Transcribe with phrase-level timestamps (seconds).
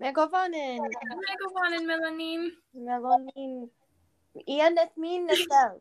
[0.00, 0.78] Megovanen.
[0.78, 2.50] Megovanen melanin.
[2.76, 3.68] Melonin.
[4.48, 5.80] Ianethmin Nestel.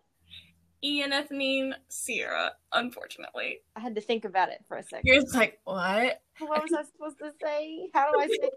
[0.84, 3.62] Ian ethylene Sierra, unfortunately.
[3.76, 5.02] I had to think about it for a second.
[5.06, 6.22] You're just like, what?
[6.40, 7.90] What was I supposed to say?
[7.94, 8.54] How do I say it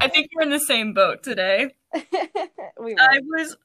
[0.00, 1.70] I think we're in the same boat today.
[1.94, 3.00] we were.
[3.00, 3.56] I was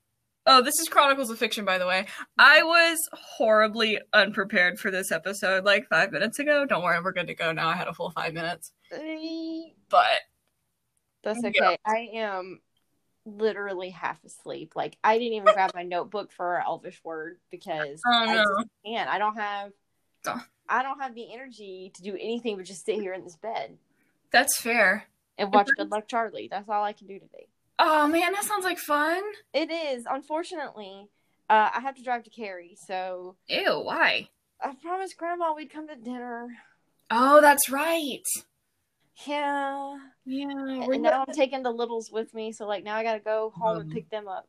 [0.50, 2.06] Oh, this is Chronicles of Fiction, by the way.
[2.38, 6.66] I was horribly unprepared for this episode like five minutes ago.
[6.66, 7.68] Don't worry, we're good to go now.
[7.68, 8.72] I had a full five minutes.
[9.90, 10.20] But
[11.24, 11.78] That's okay.
[11.86, 12.62] I am
[13.26, 14.74] literally half asleep.
[14.76, 18.44] Like I didn't even grab my notebook for our Elvish word because Oh, I no.
[18.44, 19.10] just can't.
[19.10, 19.72] I don't have.
[20.28, 20.42] Oh.
[20.70, 23.78] I don't have the energy to do anything but just sit here in this bed
[24.32, 25.06] that's fair.
[25.38, 26.50] and watch Good Luck Charlie.
[26.52, 27.48] That's all I can do today.
[27.80, 29.22] Oh man, that sounds like fun.
[29.54, 30.06] It is.
[30.10, 31.08] Unfortunately,
[31.50, 34.28] uh, I have to drive to Cary, so Ew, why?
[34.62, 36.50] I promised Grandma we'd come to dinner.
[37.12, 38.24] Oh, that's right.
[39.26, 39.98] Yeah.
[40.26, 43.52] Yeah, And now I'm taking the littles with me, so like now I gotta go
[43.56, 43.96] home and Um.
[43.96, 44.48] pick them up.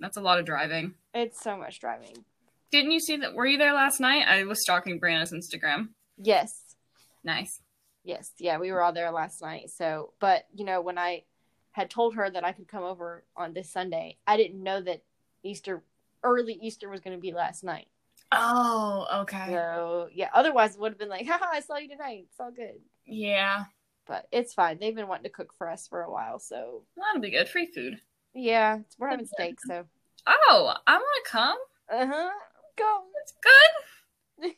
[0.00, 0.94] that's a lot of driving.
[1.14, 2.24] It's so much driving.
[2.72, 3.34] Didn't you see that?
[3.34, 4.26] Were you there last night?
[4.26, 5.90] I was stalking Brianna's Instagram.
[6.16, 6.74] Yes.
[7.22, 7.60] Nice.
[8.02, 8.32] Yes.
[8.38, 9.70] Yeah, we were all there last night.
[9.70, 11.22] So, but you know, when I
[11.70, 15.02] had told her that I could come over on this Sunday, I didn't know that
[15.44, 15.82] Easter,
[16.24, 17.86] early Easter, was going to be last night.
[18.32, 19.46] Oh, okay.
[19.50, 22.26] So yeah, otherwise it would have been like, haha, I saw you tonight.
[22.30, 22.80] It's all good.
[23.06, 23.64] Yeah,
[24.06, 24.78] But it's fine.
[24.80, 27.48] They've been wanting to cook for us for a while, so that'll be good.
[27.48, 28.00] Free food.
[28.34, 29.56] yeah, we're having steak.
[29.66, 29.84] So
[30.26, 31.58] Oh, I want to come.
[31.90, 32.30] uh huh,
[32.76, 33.00] go.
[33.14, 34.52] That's good.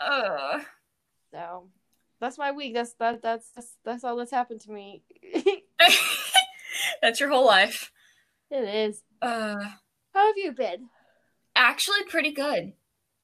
[0.04, 0.62] Ugh.
[1.32, 1.68] so
[2.20, 2.74] that's my week.
[2.74, 3.22] That's that.
[3.22, 5.02] That's that's, that's all that's happened to me.
[7.02, 7.90] That's your whole life.
[8.50, 9.02] it is.
[9.20, 9.56] Uh,
[10.14, 10.88] How have you been?
[11.54, 12.72] actually, pretty good.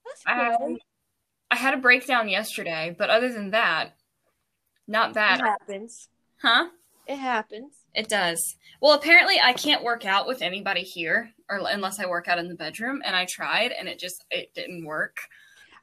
[0.04, 0.78] That's I, good.
[1.50, 3.94] I had a breakdown yesterday, but other than that,
[4.90, 5.40] not bad.
[5.40, 6.08] It happens.
[6.42, 6.68] Huh?
[7.06, 7.74] It happens.
[7.94, 8.56] It does.
[8.80, 12.48] Well, apparently, I can't work out with anybody here, or unless I work out in
[12.48, 13.02] the bedroom.
[13.04, 15.16] And I tried, and it just it didn't work.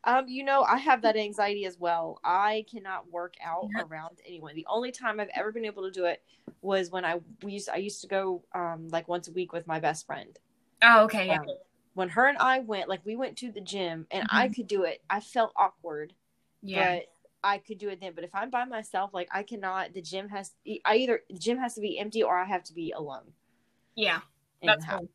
[0.04, 2.20] Um, you know, I have that anxiety as well.
[2.24, 3.84] I cannot work out Yeah.
[3.84, 4.56] around anyone.
[4.56, 6.22] The only time I've ever been able to do it
[6.62, 9.68] was when I we used I used to go um like once a week with
[9.68, 10.38] my best friend.
[10.82, 11.40] Oh, okay, yeah.
[11.40, 11.48] Um,
[11.94, 14.84] when her and I went, like we went to the gym and I could do
[14.84, 15.02] it.
[15.10, 16.14] I felt awkward,
[16.62, 17.00] Yeah.
[17.00, 17.06] but
[17.44, 18.14] I could do it then.
[18.16, 19.94] But if I'm by myself, like I cannot.
[19.94, 20.52] The gym has
[20.86, 23.34] I either the gym has to be empty or I have to be alone.
[23.96, 24.20] Yeah.
[24.64, 25.08] That's cool.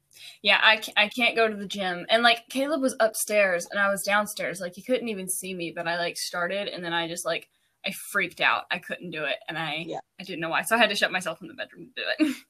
[0.43, 2.07] Yeah, I, I can't go to the gym.
[2.09, 4.61] And like Caleb was upstairs and I was downstairs.
[4.61, 7.49] Like he couldn't even see me, but I like started and then I just like
[7.85, 8.65] I freaked out.
[8.71, 9.99] I couldn't do it and I Yeah.
[10.21, 10.63] I didn't know why.
[10.63, 12.37] So I had to shut myself in the bedroom to do it.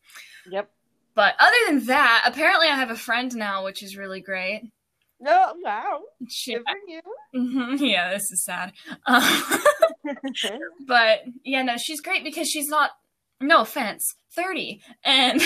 [0.50, 0.71] Yep.
[1.15, 4.72] but other than that, apparently I have a friend now, which is really great.
[5.22, 6.00] No, wow.
[6.19, 7.00] Good for you.
[7.34, 8.72] Mhm, yeah, this is sad.
[9.06, 9.22] Um,
[10.87, 12.91] but yeah, no, she's great because she's not
[13.41, 14.81] no offense, 30.
[15.05, 15.41] And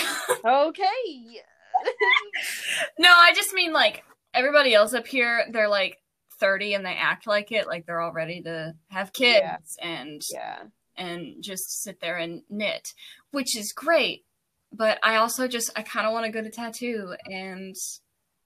[0.45, 1.43] okay.
[2.99, 5.99] No, I just mean like everybody else up here, they're like
[6.41, 9.87] 30 and they act like it, like they're all ready to have kids Yeah.
[9.87, 10.59] and yeah.
[10.97, 12.95] and just sit there and knit,
[13.31, 14.25] which is great.
[14.73, 17.75] But I also just I kind of want to go to tattoo and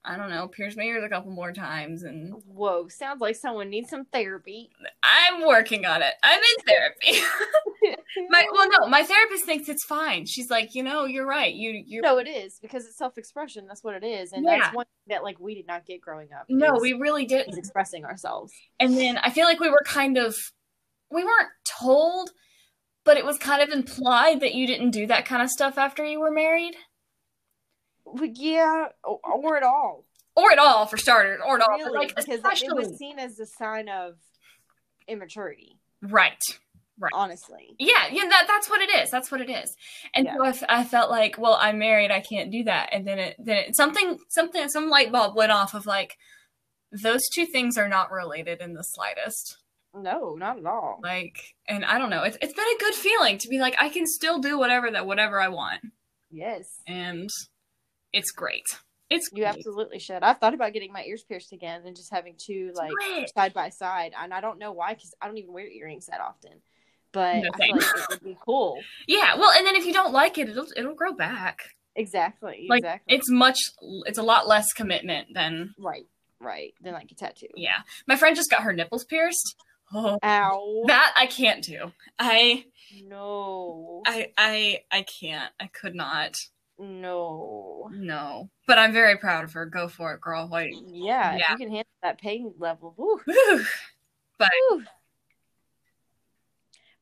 [0.03, 3.69] I don't know, pierce my ears a couple more times and Whoa, sounds like someone
[3.69, 4.71] needs some therapy.
[5.03, 6.13] I'm working on it.
[6.23, 7.23] I'm in therapy.
[8.29, 10.25] my well no, my therapist thinks it's fine.
[10.25, 11.53] She's like, "You know, you're right.
[11.53, 13.67] You you no, it is because it's self-expression.
[13.67, 14.57] That's what it is, and Yeah.
[14.59, 16.45] that's one thing that like we did not get growing up.
[16.49, 17.47] No, we really did.
[17.49, 18.51] is expressing ourselves.
[18.79, 20.35] And then I feel like we were kind of
[21.11, 22.31] we weren't told,
[23.03, 26.03] but it was kind of implied that you didn't do that kind of stuff after
[26.05, 26.75] you were married.
[28.21, 30.05] Yeah, or, or at all,
[30.35, 31.77] Or at all, for starters, or at all.
[31.77, 34.15] really, like because it- it was seen as a sign of
[35.07, 35.77] immaturity.
[36.01, 36.39] right.
[36.99, 37.11] Right.
[37.15, 39.09] Honestly, Yeah, yeah, that, that's what it is.
[39.09, 39.75] That's what it is.
[40.13, 40.35] And Yeah.
[40.35, 42.89] so I, f- I felt like, well, I'm married, I can't do that.
[42.91, 46.15] And then it, then it, something, something, some light bulb went off of like,
[46.91, 49.57] those two things are not related in the slightest.
[49.95, 50.99] no, not at all.
[51.01, 53.89] Like, and I don't know, it's, it's been a good feeling to be like, I
[53.89, 55.81] can still do whatever that, whatever I want.
[56.29, 57.29] Yes, and
[58.13, 58.65] it's great.
[59.09, 59.55] It's you great.
[59.55, 60.23] absolutely should.
[60.23, 62.91] I've thought about getting my ears pierced again and just having two like
[63.35, 66.21] side by side, and I don't know why because I don't even wear earrings that
[66.21, 66.61] often.
[67.11, 68.79] But No, I feel like it would be cool.
[69.07, 71.59] Yeah, well, and then if you don't like it, it'll it'll grow back.
[71.95, 72.67] Exactly.
[72.69, 73.15] Like exactly.
[73.15, 73.57] it's much,
[74.05, 76.05] it's a lot less commitment than right.
[76.39, 76.73] Right.
[76.81, 77.47] than like a tattoo.
[77.55, 77.79] yeah.
[78.07, 79.55] My friend just got her nipples pierced.
[79.93, 80.83] Oh, Ow.
[80.87, 81.91] that I can't do.
[82.17, 82.63] I
[83.03, 84.03] no.
[84.07, 85.51] I I I can't.
[85.59, 86.35] I could not.
[86.81, 87.89] No.
[87.93, 89.65] No, but I'm very proud of her.
[89.67, 90.47] Go for it, girl.
[90.51, 91.51] Like, Yeah, Yeah.
[91.51, 92.93] you can handle that pain level.
[92.97, 93.19] Woo.
[93.25, 93.65] whew.
[94.39, 94.83] Woo.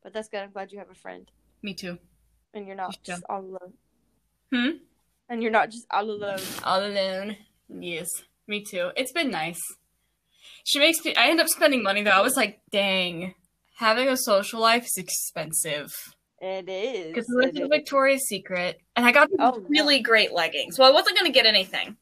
[0.02, 0.40] But that's good.
[0.40, 1.30] I'm glad you have a friend.
[1.62, 1.98] Me too.
[2.52, 3.72] and you're not just all alone.
[4.52, 4.70] Hmm?
[5.28, 6.40] And you're not just all alone.
[6.64, 7.36] All alone.
[7.68, 8.08] Yes.
[8.48, 8.90] Me too.
[8.96, 9.60] It's been nice.
[10.64, 12.10] She makes me I end up spending money though.
[12.10, 13.34] I was like, dang.
[13.78, 15.92] Having a social life is expensive.
[16.40, 17.08] It is.
[17.08, 17.68] Because we went to.
[17.68, 19.64] Victoria's Secret and I got Oh, no.
[19.68, 20.78] really great leggings.
[20.78, 21.96] Well, I wasn't gonna get anything.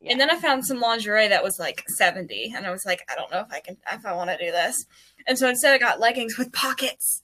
[0.00, 0.12] Yeah.
[0.12, 2.52] And then I found some lingerie that was like 70.
[2.56, 4.50] And I was like, I don't know if I can if I want to do
[4.50, 4.76] this.
[5.26, 7.22] And so instead I got leggings with pockets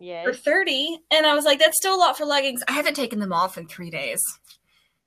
[0.00, 0.24] Yes.
[0.24, 1.00] for 30.
[1.10, 2.62] And I was like, that's still a lot for leggings.
[2.68, 4.20] I haven't taken them off in three days.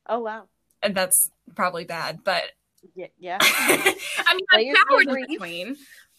[0.08, 0.48] Oh wow.
[0.84, 2.44] And that's probably bad, but
[2.96, 3.08] Yeah.
[3.18, 3.38] Yeah.
[3.42, 3.94] I
[4.36, 5.76] mean, Well, I you're showered still in between,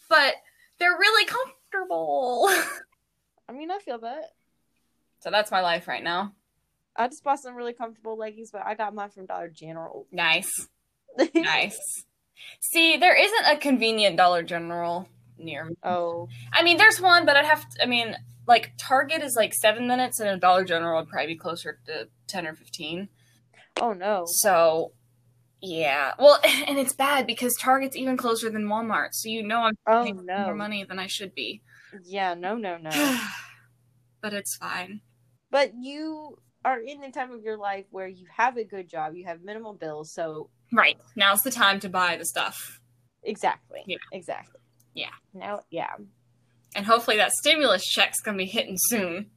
[0.09, 0.33] but
[0.79, 2.49] they're really comfortable.
[3.49, 4.31] I mean, I feel that.
[5.23, 6.33] So that's my life right now.
[6.95, 10.05] I just bought some really comfortable leggings, but I got mine from Dollar General.
[10.11, 10.51] Nice,
[11.33, 12.05] nice.
[12.59, 15.75] See, there isn't a convenient Dollar General near me.
[15.83, 16.27] oh.
[16.51, 17.83] I mean, there's one, but I'd have to.
[17.83, 18.15] I mean,
[18.47, 22.09] like Target is like seven minutes, and a Dollar General would probably be closer to
[22.27, 23.07] ten or fifteen.
[23.81, 24.25] Oh no.
[24.27, 24.91] So,
[25.61, 26.11] yeah.
[26.19, 30.03] Well, and it's bad because Target's even closer than Walmart, so you know I'm Oh
[30.03, 30.45] spending no.
[30.45, 31.61] more money than I should be.
[32.03, 32.33] Yeah.
[32.35, 32.55] No.
[32.55, 32.77] No.
[32.77, 32.91] No.
[34.21, 35.01] but it's fine.
[35.53, 39.13] But you are in the time of your life where you have a good job,
[39.15, 40.97] you have minimal bills, so Right.
[41.15, 42.79] Now's the time to buy the stuff.
[43.21, 43.83] exactly.
[43.85, 43.97] Yeah.
[44.11, 44.59] Exactly.
[44.95, 45.11] Yeah.
[45.33, 45.61] Now.
[45.69, 45.93] Yeah.
[46.75, 49.29] And hopefully that stimulus check's gonna be hitting soon.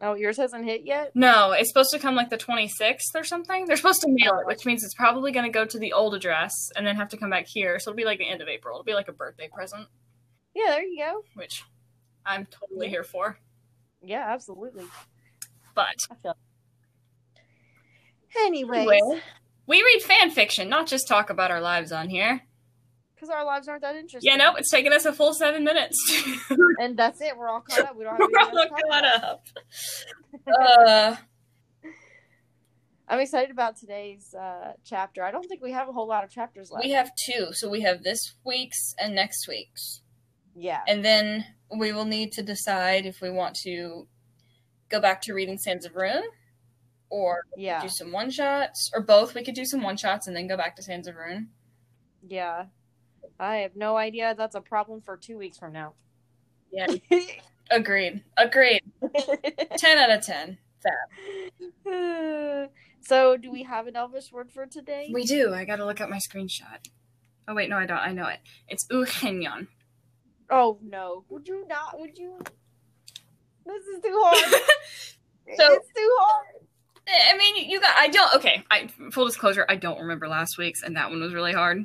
[0.00, 1.12] Oh, yours hasn't hit yet.
[1.14, 3.66] No, it's supposed to come like the 26th or something.
[3.66, 6.52] They're supposed to mail it, which means it's probably gonna go to the old address
[6.74, 7.78] and then have to come back here.
[7.78, 8.76] So it'll be like the end of April.
[8.76, 9.88] It'll be like a birthday present,
[10.54, 10.68] Yeah.
[10.68, 11.24] There you go.
[11.34, 11.62] which
[12.24, 13.38] I'm totally here for.
[14.02, 14.24] Yeah.
[14.32, 14.86] Absolutely.
[15.74, 16.36] But I feel.
[18.36, 19.20] Anyways, Anyway.
[19.66, 22.42] we read fan fiction, not just talk about our lives on here.
[23.14, 24.30] because our lives aren't that interesting.
[24.30, 25.96] Yeah, no, it's taken us a full seven minutes.
[26.80, 27.36] And that's it.
[27.36, 27.96] We're all caught up.
[27.96, 29.24] We don't have We're anything all else to talk caught about.
[29.24, 29.42] up.
[31.16, 31.16] Uh,
[33.08, 35.24] I'm excited about today's uh, chapter.
[35.24, 36.84] I don't think we have a whole lot of chapters left.
[36.86, 40.00] we have two, so we have this week's and next week's.
[40.54, 40.80] yeah.
[40.86, 41.44] And then
[41.76, 44.06] we will need to decide if we want to
[44.90, 46.24] go back to reading Sands of Rune
[47.08, 47.80] or Yeah.
[47.80, 49.34] do some one shots or both.
[49.34, 51.50] We could do some one shots and then go back to Sands of Rune.
[52.26, 52.66] Yeah.
[53.38, 54.34] I have no idea.
[54.36, 55.94] That's a problem for two weeks from now.
[56.70, 56.86] Yeah.
[57.70, 58.22] Agreed.
[58.36, 58.82] Agreed.
[59.78, 60.58] 10 out of 10.
[60.82, 60.92] Fab.
[63.00, 65.10] so, do we have an Elvish word for today?
[65.12, 65.54] We do.
[65.54, 66.88] I gotta look at my screenshot.
[67.46, 67.98] Oh, wait, no, I don't.
[67.98, 68.38] I know it.
[68.68, 69.68] It's Uhenyon.
[70.52, 71.24] Oh no!
[71.28, 72.00] Would you not?
[72.00, 72.38] Would you?
[73.70, 74.62] This is too hard.
[75.56, 76.46] So- it's too hard.
[77.32, 77.92] I mean, you got.
[77.96, 78.34] I don't.
[78.36, 78.62] Okay.
[78.70, 79.66] I full disclosure.
[79.68, 81.84] I don't remember last week's, and that one was really hard.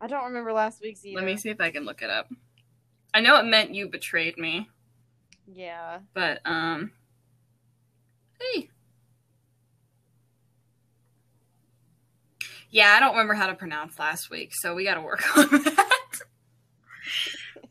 [0.00, 1.16] I don't remember last week's either.
[1.16, 2.28] Let me see if I can look it up.
[3.12, 4.68] I know it meant you betrayed me,
[5.52, 5.98] Yeah.
[6.14, 6.92] but um.
[8.40, 8.68] Hey.
[12.70, 15.48] Yeah, I don't remember how to pronounce last week, so we got to work on
[15.50, 15.98] that.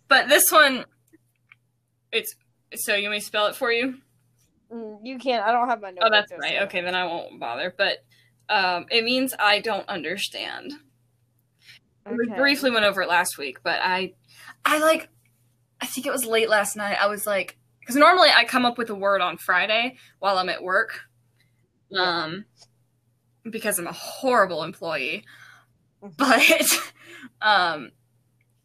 [0.07, 0.85] but this one,
[2.11, 2.35] it's
[2.75, 3.97] so you want me to spell it for you?
[4.71, 5.45] Mm, You can't.
[5.45, 6.03] I don't have my notes.
[6.05, 6.61] Oh, that's right.
[6.63, 7.73] Okay, then I won't bother.
[7.77, 7.97] But
[8.49, 10.73] um, it means I don't understand.
[12.09, 14.13] We briefly went over it last week, but I,
[14.65, 15.07] I like,
[15.79, 16.97] I think it was late last night.
[16.99, 20.49] I was like, because normally I come up with a word on Friday while I'm
[20.49, 21.01] at work,
[21.95, 22.45] um,
[23.49, 25.25] because I'm a horrible employee.
[26.17, 26.43] But
[27.41, 27.91] um,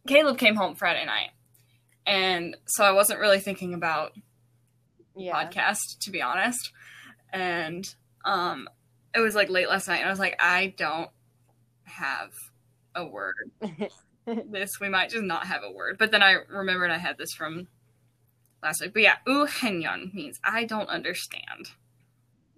[0.09, 1.31] Caleb came home Friday night,
[2.07, 4.13] and so I wasn't really thinking about
[5.17, 5.35] Yeah.
[5.35, 6.73] podcast to be honest.
[7.33, 7.85] And
[8.25, 8.69] um
[9.15, 11.11] it was like late last night and i was like i don't
[11.85, 12.31] have
[12.95, 13.51] a word.
[14.51, 15.99] This we might just not have a word.
[15.99, 17.69] But then i remembered i had this from
[18.63, 21.71] last week but yeah u henyon means i don't understand.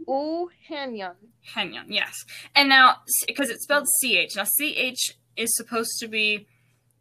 [0.08, 1.16] Ooh, Hanyon.
[1.54, 2.24] henyon yes.
[2.54, 6.46] And now because it's spelled ch now ch is supposed to be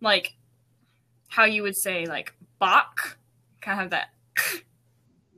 [0.02, 0.34] like
[1.30, 3.18] how you would say like bach
[3.62, 4.10] kind of have that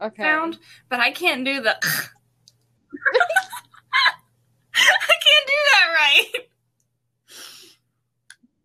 [0.02, 0.24] Okay.
[0.24, 0.60] sound,
[0.90, 1.76] but I can't do the.
[4.76, 6.26] I can't do that right.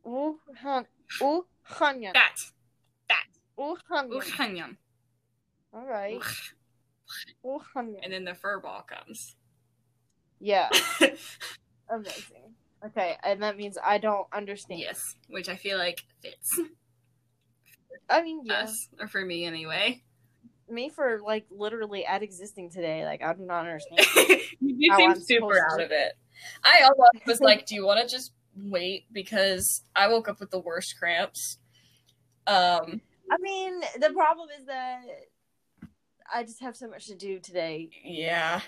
[0.06, 0.86] Ooh, Han.
[1.22, 2.12] Ooh, Hanyon.
[2.12, 2.36] That.
[3.58, 4.20] Ooh, Hanyon.
[4.22, 4.76] Uhanyan.
[5.72, 6.20] All right.
[7.44, 8.00] Ooh, Hanyon.
[8.02, 9.34] And then the fur ball comes.
[10.40, 10.68] Yeah.
[11.90, 12.54] Amazing.
[12.86, 14.80] Okay, and that means I don't understand.
[14.80, 16.60] yes, which I feel like fits
[18.08, 18.62] I mean, yeah.
[18.62, 20.02] us, or for me anyway.
[20.68, 23.04] Me for like literally at existing today.
[23.04, 24.00] Like I do not understand.
[24.60, 25.84] you do seem I'm super out to.
[25.84, 26.12] of it.
[26.62, 29.06] I almost was like, do you want to just wait?
[29.12, 31.58] Because I woke up with the worst cramps.
[32.46, 35.02] Um, I mean, the problem is that
[36.32, 37.90] I just have so much to do today.
[38.04, 38.60] Yeah.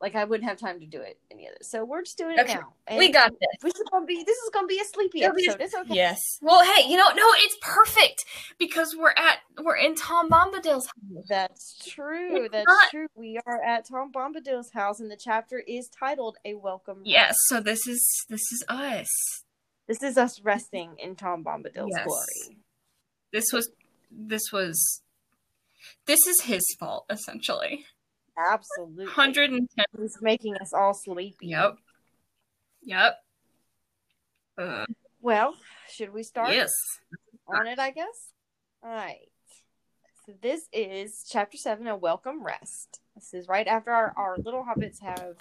[0.00, 1.56] Like I wouldn't have time to do it any other.
[1.62, 2.54] So we're just doing it Okay.
[2.54, 2.98] now.
[2.98, 3.48] We got this.
[3.62, 5.64] This is gonna be this is gonna be a sleepy It'll be- episode.
[5.64, 5.94] It's okay.
[5.94, 6.20] Yes.
[6.42, 8.26] Well, hey, you know, no, it's perfect
[8.58, 11.24] because we're at we're in Tom Bombadil's house.
[11.28, 12.44] That's true.
[12.44, 13.06] It's That's not- true.
[13.14, 17.34] We are at Tom Bombadil's house, and the chapter is titled "A Welcome." Yes.
[17.46, 19.08] So this is this is us.
[19.88, 22.04] This is us resting in Tom Bombadil's Yes.
[22.04, 22.58] glory.
[23.32, 23.70] This was
[24.10, 25.02] this was
[26.04, 27.86] this is his fault essentially.
[28.38, 29.06] Absolutely.
[29.06, 29.86] Hundred and ten.
[29.98, 31.48] He's making us all sleepy.
[31.48, 31.76] Yep.
[32.82, 33.16] Yep.
[34.58, 34.84] Uh,
[35.20, 35.54] Well,
[35.90, 36.72] should we start yes.
[37.48, 37.78] on it?
[37.78, 38.32] I guess.
[38.82, 39.28] All right.
[40.26, 43.00] So this is chapter seven, a welcome rest.
[43.14, 45.36] This is right after our, our little hobbits have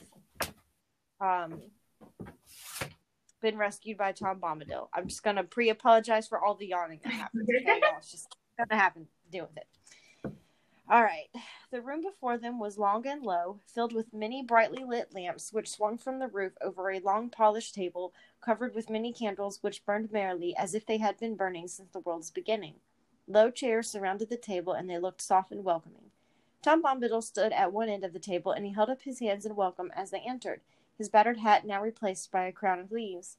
[1.20, 1.62] um
[3.42, 4.88] been rescued by Tom Bombadil.
[4.94, 7.48] I'm just gonna pre-apologize for all the yawning that happened.
[7.50, 7.98] Okay, y'all?
[7.98, 9.08] It's just gonna happen.
[9.32, 9.68] Deal with it.
[10.88, 11.30] All right.
[11.72, 15.72] The room before them was long and low, filled with many brightly lit lamps, which
[15.72, 20.12] swung from the roof over a long polished table covered with many candles which burned
[20.12, 22.76] merrily as if they had been burning since the world's beginning.
[23.28, 26.12] Low chairs surrounded the table, and they looked soft and welcoming.
[26.62, 29.44] Tom Bombadil stood at one end of the table, and he held up his hands
[29.44, 30.62] in welcome as they entered,
[31.00, 33.38] his battered hat now replaced by a crown of leaves.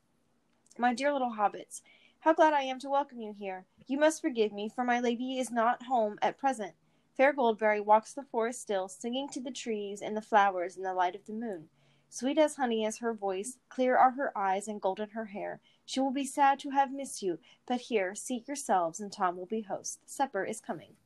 [0.76, 1.80] My dear little hobbits,
[2.20, 3.66] how glad I am to welcome you here.
[3.86, 6.74] You must forgive me, for my lady is not home at present.
[7.16, 10.92] Fair Goldberry walks the forest still, singing to the trees and the flowers in the
[10.92, 11.70] light of the moon.
[12.10, 15.60] Sweet as honey is her voice, clear are her eyes, and golden her hair.
[15.86, 19.46] She will be sad to have missed you, but here, seat yourselves, and Tom will
[19.46, 20.00] be host.
[20.04, 20.96] Supper is coming.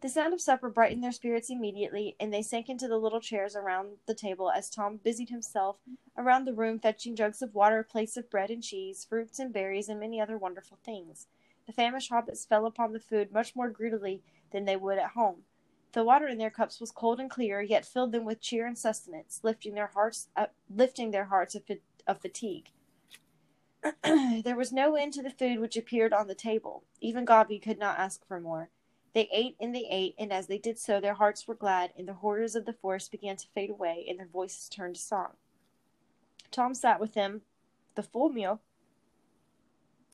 [0.00, 3.54] The sound of supper brightened their spirits immediately, and they sank into the little chairs
[3.54, 5.78] around the table as Tom busied himself
[6.18, 9.88] around the room fetching jugs of water, plates of bread and cheese, fruits and berries,
[9.88, 11.28] and many other wonderful things.
[11.66, 15.42] The famished hobbits fell upon the food much more greedily than they would at home.
[15.92, 18.78] The water in their cups was cold and clear, yet filled them with cheer and
[18.78, 21.62] sustenance, lifting their hearts, uh, lifting their hearts of,
[22.06, 22.70] of fatigue.
[24.02, 26.84] there was no end to the food which appeared on the table.
[27.00, 28.70] Even Gobby could not ask for more.
[29.14, 32.08] They ate and they ate, and as they did so, their hearts were glad, and
[32.08, 35.32] the horrors of the forest began to fade away, and their voices turned to song.
[36.50, 37.42] Tom sat with them
[37.94, 38.60] the full meal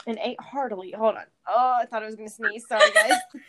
[0.07, 0.93] and ate heartily.
[0.93, 1.25] Hold on.
[1.47, 2.67] Oh, I thought I was going to sneeze.
[2.67, 3.19] Sorry, guys.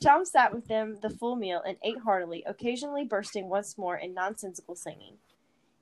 [0.00, 4.14] Tom sat with them the full meal and ate heartily, occasionally bursting once more in
[4.14, 5.18] nonsensical singing.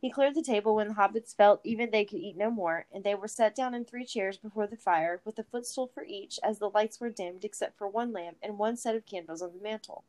[0.01, 3.05] He cleared the table when the hobbits felt even they could eat no more, and
[3.05, 6.39] they were set down in three chairs before the fire, with a footstool for each,
[6.43, 9.53] as the lights were dimmed except for one lamp and one set of candles on
[9.53, 10.05] the mantel.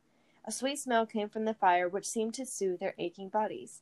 [0.45, 3.81] A sweet smell came from the fire, which seemed to soothe their aching bodies.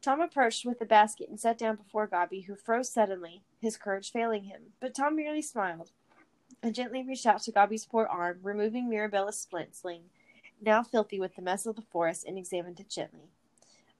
[0.00, 4.10] Tom approached with the basket and sat down before Gobby, who froze suddenly, his courage
[4.12, 4.72] failing him.
[4.80, 5.90] But Tom merely smiled
[6.62, 10.04] and gently reached out to Gobby's poor arm, removing Mirabella's splint sling,
[10.60, 13.30] now filthy with the mess of the forest, and examined it gently.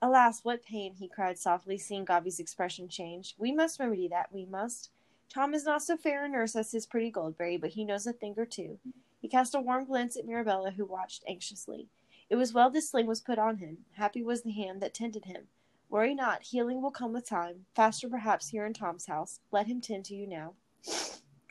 [0.01, 0.95] Alas, what pain!
[0.95, 3.35] he cried softly, seeing Gobby's expression change.
[3.39, 4.91] We must remedy that, we must.
[5.29, 8.13] Tom is not so fair a nurse as his pretty Goldberry, but he knows a
[8.13, 8.79] thing or two.
[9.21, 11.89] He cast a warm glance at Mirabella, who watched anxiously.
[12.31, 13.79] It was well this sling was put on him.
[13.95, 15.49] Happy was the hand that tended him.
[15.91, 19.41] Worry not, healing will come with time, faster perhaps here in Tom's house.
[19.51, 20.55] Let him tend to you now.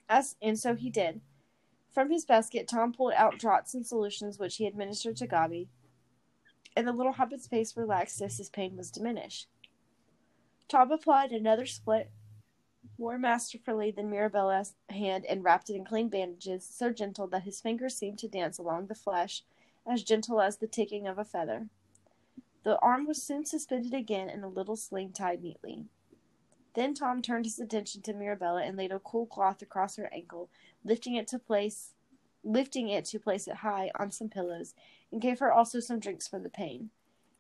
[0.09, 1.21] As and so he did.
[1.89, 5.69] From his basket, Tom pulled out draughts and solutions which he administered to Gobby,
[6.75, 9.47] and the little hobbit's face relaxed as his pain was diminished.
[10.67, 12.11] Tom applied another split
[12.97, 17.61] more masterfully than Mirabella's hand and wrapped it in clean bandages, so gentle that his
[17.61, 19.43] fingers seemed to dance along the flesh,
[19.85, 21.67] as gentle as the ticking of a feather.
[22.63, 25.85] The arm was soon suspended again in a little sling tied neatly.
[26.77, 30.47] Then Tom turned his attention to Mirabella and laid a cool cloth across her ankle,
[30.83, 31.95] lifting it to place
[32.43, 34.75] lifting it to place it high on some pillows,
[35.11, 36.91] and gave her also some drinks for the pain.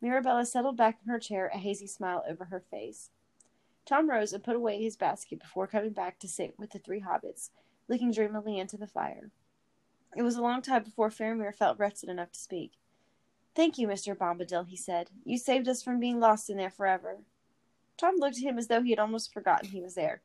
[0.01, 3.11] Mirabella settled back in her chair, a hazy smile over her face.
[3.85, 7.01] Tom rose and put away his basket before coming back to sit with the three
[7.01, 7.51] hobbits,
[7.87, 9.29] looking dreamily into the fire.
[10.15, 12.71] It was a long time before Faramir felt rested enough to speak.
[13.55, 14.17] Thank you, Mr.
[14.17, 15.11] Bombadil, he said.
[15.23, 17.19] You saved us from being lost in there forever.
[17.97, 20.21] Tom looked at him as though he had almost forgotten he was there.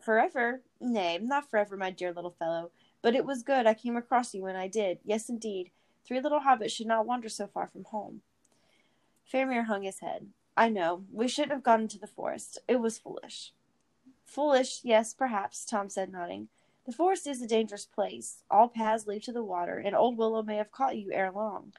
[0.00, 0.62] Forever?
[0.80, 2.70] Nay, not forever, my dear little fellow.
[3.02, 4.98] But it was good I came across you when I did.
[5.04, 5.70] Yes, indeed.
[6.04, 8.22] Three little hobbits should not wander so far from home.
[9.30, 10.28] Faramir hung his head.
[10.56, 11.04] I know.
[11.12, 12.58] We shouldn't have gone into the forest.
[12.68, 13.52] It was foolish.
[14.24, 16.48] Foolish, yes, perhaps, Tom said, nodding.
[16.86, 18.42] The forest is a dangerous place.
[18.50, 21.72] All paths lead to the water, and old Willow may have caught you ere long.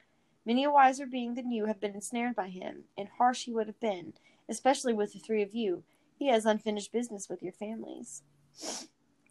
[0.44, 3.66] Many a wiser being than you have been ensnared by him, and harsh he would
[3.66, 4.12] have been,
[4.48, 5.82] especially with the three of you.
[6.18, 8.22] He has unfinished business with your families.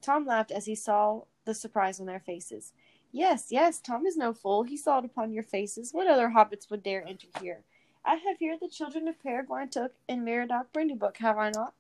[0.01, 2.71] Tom laughed as he saw the surprise on their faces.
[3.11, 4.63] Yes, yes, Tom is no fool.
[4.63, 5.93] He saw it upon your faces.
[5.93, 7.63] What other hobbits would dare enter here?
[8.05, 11.73] I have here the children of Peregrine Took and Meriadoc Brandybuck, have I not?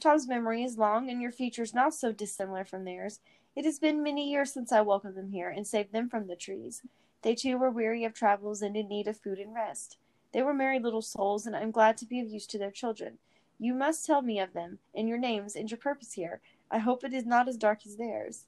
[0.00, 3.20] Tom's memory is long, and your features not so dissimilar from theirs.
[3.54, 6.36] It has been many years since I welcomed them here and saved them from the
[6.36, 6.82] trees.
[7.22, 9.98] They too were weary of travels and in need of food and rest.
[10.32, 12.70] They were merry little souls, and I am glad to be of use to their
[12.70, 13.18] children.
[13.58, 16.40] You must tell me of them, and your names, and your purpose here.
[16.70, 18.46] I hope it is not as dark as theirs.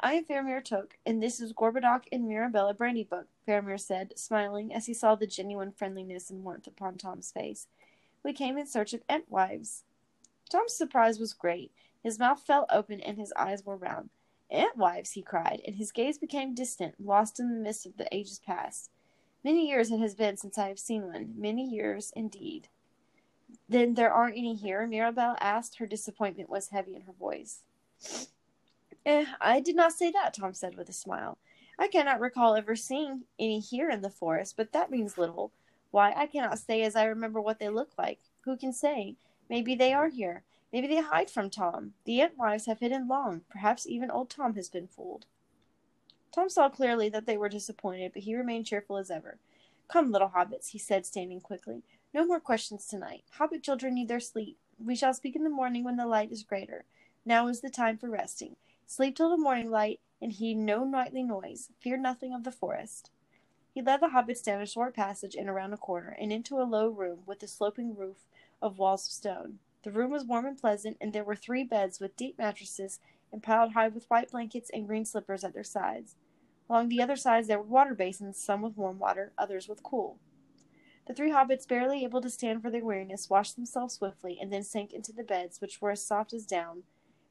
[0.00, 4.86] I am Faramir Took, and this is Gorbodoc and Mirabella Brandybuck, Faramir said, smiling as
[4.86, 7.66] he saw the genuine friendliness and warmth upon Tom's face.
[8.22, 9.84] We came in search of Entwives.
[10.50, 11.72] Tom's surprise was great.
[12.02, 14.10] His mouth fell open and his eyes were round.
[14.50, 18.38] Entwives, he cried, and his gaze became distant, lost in the mist of the ages
[18.38, 18.90] past.
[19.44, 21.34] Many years it has been since I have seen one.
[21.36, 22.68] Many years, indeed.
[23.68, 24.86] Then there aren't any here?
[24.86, 25.78] Mirabel asked.
[25.78, 27.62] Her disappointment was heavy in her voice.
[29.04, 31.38] Eh, I did not say that, Tom said with a smile.
[31.78, 35.52] I cannot recall ever seeing any here in the forest, but that means little.
[35.90, 38.18] Why, I cannot say as I remember what they look like.
[38.42, 39.16] Who can say?
[39.48, 40.42] Maybe they are here.
[40.72, 41.92] Maybe they hide from Tom.
[42.04, 43.42] The Entwives have hidden long.
[43.48, 45.26] Perhaps even old Tom has been fooled.
[46.36, 49.38] Tom saw clearly that they were disappointed, but he remained cheerful as ever.
[49.88, 51.82] Come, little hobbits, he said, standing quickly.
[52.12, 53.24] No more questions tonight.
[53.38, 54.58] Hobbit children need their sleep.
[54.78, 56.84] We shall speak in the morning when the light is greater.
[57.24, 58.56] Now is the time for resting.
[58.86, 61.70] Sleep till the morning light, and heed no nightly noise.
[61.80, 63.10] Fear nothing of the forest.
[63.72, 66.64] He led the hobbits down a short passage and around a corner, and into a
[66.64, 68.26] low room with a sloping roof
[68.60, 69.58] of walls of stone.
[69.84, 73.00] The room was warm and pleasant, and there were three beds with deep mattresses
[73.32, 76.14] and piled high with white blankets and green slippers at their sides.
[76.68, 80.18] Along the other sides there were water basins, some with warm water, others with cool.
[81.06, 84.64] The three hobbits, barely able to stand for their weariness, washed themselves swiftly, and then
[84.64, 86.82] sank into the beds, which were as soft as down.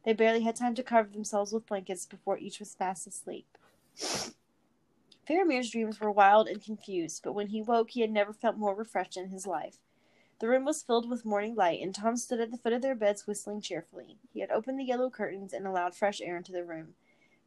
[0.06, 3.58] They barely had time to cover themselves with blankets before each was fast asleep.
[5.28, 8.76] Faramir's dreams were wild and confused, but when he woke he had never felt more
[8.76, 9.80] refreshed in his life.
[10.40, 12.96] The room was filled with morning light, and Tom stood at the foot of their
[12.96, 14.20] beds whistling cheerfully.
[14.32, 16.96] He had opened the yellow curtains and allowed fresh air into the room.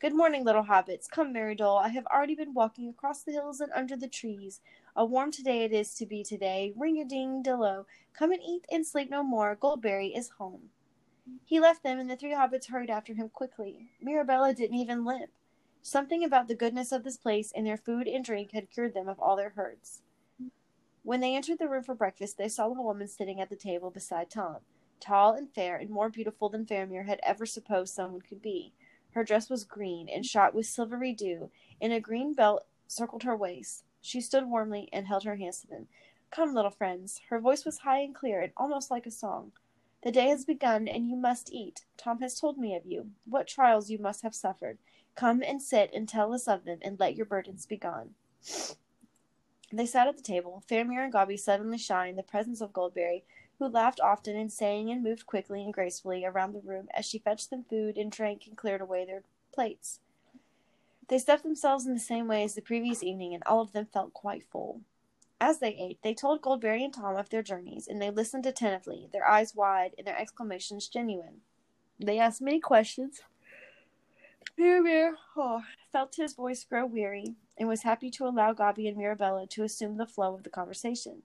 [0.01, 1.11] Good morning, little hobbits.
[1.11, 1.77] Come, Merry Dol.
[1.77, 4.61] I have already been walking across the hills and under the trees.
[4.95, 6.73] A warm today it is to be today.
[6.77, 7.85] Ring a ding dillo.
[8.15, 9.57] Come and eat and sleep no more.
[9.57, 10.71] Goldberry is home.
[11.45, 13.89] He left them, and the three hobbits hurried after him quickly.
[14.01, 15.31] Mirabella didn't even limp.
[15.83, 19.09] Something about the goodness of this place and their food and drink had cured them
[19.09, 20.03] of all their hurts.
[21.03, 23.91] When they entered the room for breakfast, they saw a woman sitting at the table
[23.91, 24.59] beside Tom,
[25.01, 28.73] tall and fair, and more beautiful than Faramir had ever supposed someone could be.
[29.13, 33.37] Her dress was green and shot with silvery dew, and a green belt circled her
[33.37, 33.85] waist.
[34.01, 35.89] She stood warmly and held her hands to them.
[36.31, 37.21] Come, little friends.
[37.31, 39.53] Her voice was high and clear, and almost like a song.
[40.03, 41.85] The day has begun, and you must eat.
[41.97, 44.79] Tom has told me of you, what trials you must have suffered.
[45.17, 48.15] Come and sit and tell us of them, and let your burdens be gone.
[49.73, 53.25] They sat at the table, Faramir and Gobby suddenly shy in the presence of Goldberry,
[53.59, 57.19] who laughed often and sang and moved quickly and gracefully around the room as she
[57.19, 60.01] fetched them food and drank and cleared away their plates.
[61.09, 63.87] They stuffed themselves in the same way as the previous evening, and all of them
[63.87, 64.83] felt quite full.
[65.41, 69.09] As they ate, they told Goldberry and Tom of their journeys, and they listened attentively,
[69.13, 71.41] their eyes wide and their exclamations genuine.
[71.99, 73.23] They asked many questions.
[74.59, 79.47] Faramir oh, felt his voice grow weary, and was happy to allow Gobby and Mirabella
[79.49, 81.23] to assume the flow of the conversation.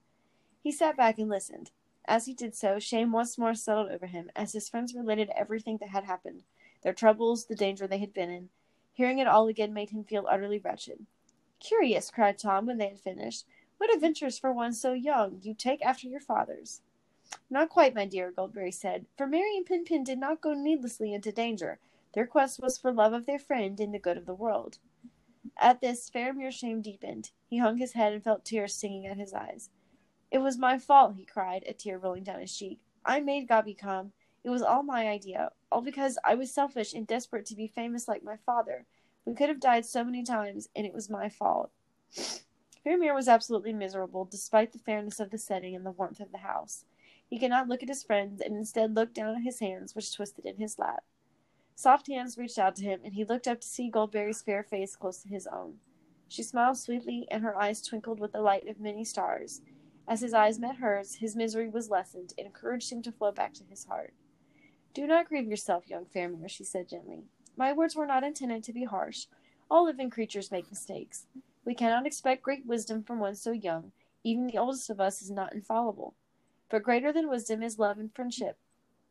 [0.62, 1.70] He sat back and listened.
[2.06, 5.78] As he did so, shame once more settled over him as his friends related everything
[5.78, 6.44] that had happened
[6.82, 8.50] their troubles, the danger they had been in.
[8.92, 11.06] Hearing it all again made him feel utterly wretched.
[11.58, 13.46] Curious, cried Tom when they had finished.
[13.78, 15.40] What adventures for one so young!
[15.42, 16.82] You take after your fathers.
[17.48, 21.32] Not quite, my dear, Goldberry said, for Merry and Pippin did not go needlessly into
[21.32, 21.78] danger.
[22.12, 24.78] Their quest was for love of their friend and the good of the world.
[25.56, 27.30] At this, Faramir's shame deepened.
[27.46, 29.70] He hung his head and felt tears stinging at his eyes.
[30.30, 32.80] It was my fault, he cried, a tear rolling down his cheek.
[33.04, 34.12] I made Gobby come.
[34.42, 38.08] It was all my idea, all because I was selfish and desperate to be famous
[38.08, 38.86] like my father.
[39.24, 41.70] We could have died so many times, and it was my fault.
[42.84, 46.38] Faramir was absolutely miserable, despite the fairness of the setting and the warmth of the
[46.38, 46.84] house.
[47.30, 50.14] He could not look at his friends, and instead looked down at his hands, which
[50.14, 51.04] twisted in his lap.
[51.74, 54.94] Soft hands reached out to him, and he looked up to see Goldberry's fair face
[54.94, 55.78] close to his own.
[56.28, 59.62] She smiled sweetly, and her eyes twinkled with the light of many stars.
[60.06, 63.54] As his eyes met hers, his misery was lessened, and encouraged him to flow back
[63.54, 64.12] to his heart.
[64.92, 67.24] Do not grieve yourself, young Faramir, she said gently.
[67.56, 69.26] My words were not intended to be harsh.
[69.70, 71.26] All living creatures make mistakes.
[71.64, 73.92] We cannot expect great wisdom from one so young.
[74.22, 76.14] Even the oldest of us is not infallible.
[76.68, 78.58] But greater than wisdom is love and friendship.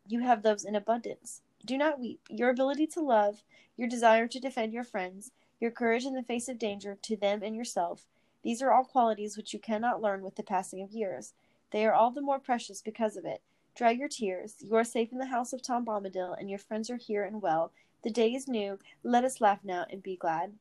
[0.08, 1.42] You have those in abundance.
[1.66, 2.22] Do not weep.
[2.30, 3.44] Your ability to love,
[3.78, 7.42] your desire to defend your friends, your courage in the face of danger to them
[7.42, 8.06] and yourself.
[8.44, 11.34] These are all qualities which you cannot learn with the passing of years.
[11.72, 13.42] They are all the more precious because of it.
[13.76, 14.56] Dry your tears.
[14.60, 17.42] You are safe in the house of Tom Bombadil, and your friends are here and
[17.42, 17.72] well.
[18.04, 18.78] The day is new.
[19.02, 20.54] Let us laugh now and be glad.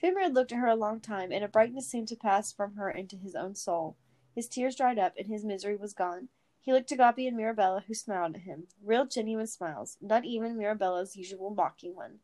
[0.00, 2.90] Faramir looked at her a long time, and a brightness seemed to pass from her
[2.90, 3.96] into his own soul.
[4.34, 6.28] His tears dried up, and his misery was gone.
[6.60, 8.68] He looked to Gobby and Mirabella, who smiled at him.
[8.84, 12.20] Real, genuine smiles, not even Mirabella's usual mocking one.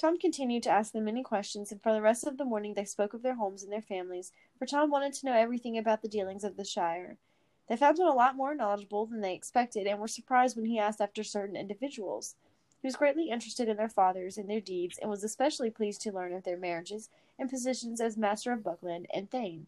[0.00, 2.86] Tom continued to ask them many questions, and for the rest of the morning they
[2.86, 6.08] spoke of their homes and their families, for Tom wanted to know everything about the
[6.08, 7.18] dealings of the Shire.
[7.66, 10.78] They found him a lot more knowledgeable than they expected, and were surprised when he
[10.78, 12.34] asked after certain individuals.
[12.80, 16.12] He was greatly interested in their fathers and their deeds, and was especially pleased to
[16.12, 19.66] learn of their marriages and positions as Master of Buckland and Thane.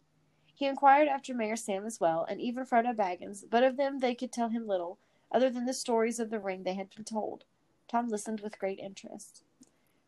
[0.55, 4.15] He inquired after Mayor Sam as well, and even Frodo Baggins, but of them they
[4.15, 4.97] could tell him little,
[5.31, 7.43] other than the stories of the ring they had been told.
[7.87, 9.43] Tom listened with great interest.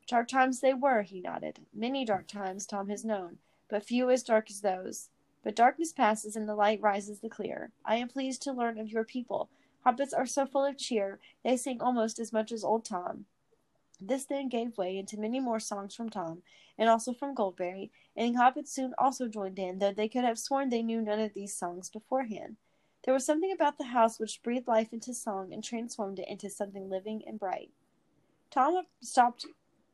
[0.08, 1.66] Dark times they were, he nodded.
[1.74, 3.40] Many dark times Tom has known,
[3.70, 5.10] but few as dark as those.
[5.44, 7.72] But darkness passes and the light rises the clear.
[7.84, 9.50] I am pleased to learn of your people.
[9.86, 13.26] Hobbits are so full of cheer, they sing almost as much as old Tom.
[14.02, 16.42] This then gave way into many more songs from Tom,
[16.78, 20.38] and also from Goldberry, and the hobbits soon also joined in, though they could have
[20.40, 22.58] sworn they knew none of these songs beforehand.
[23.04, 26.50] There was something about the house which breathed life into song and transformed it into
[26.50, 27.70] something living and bright.
[28.50, 29.46] Tom stopped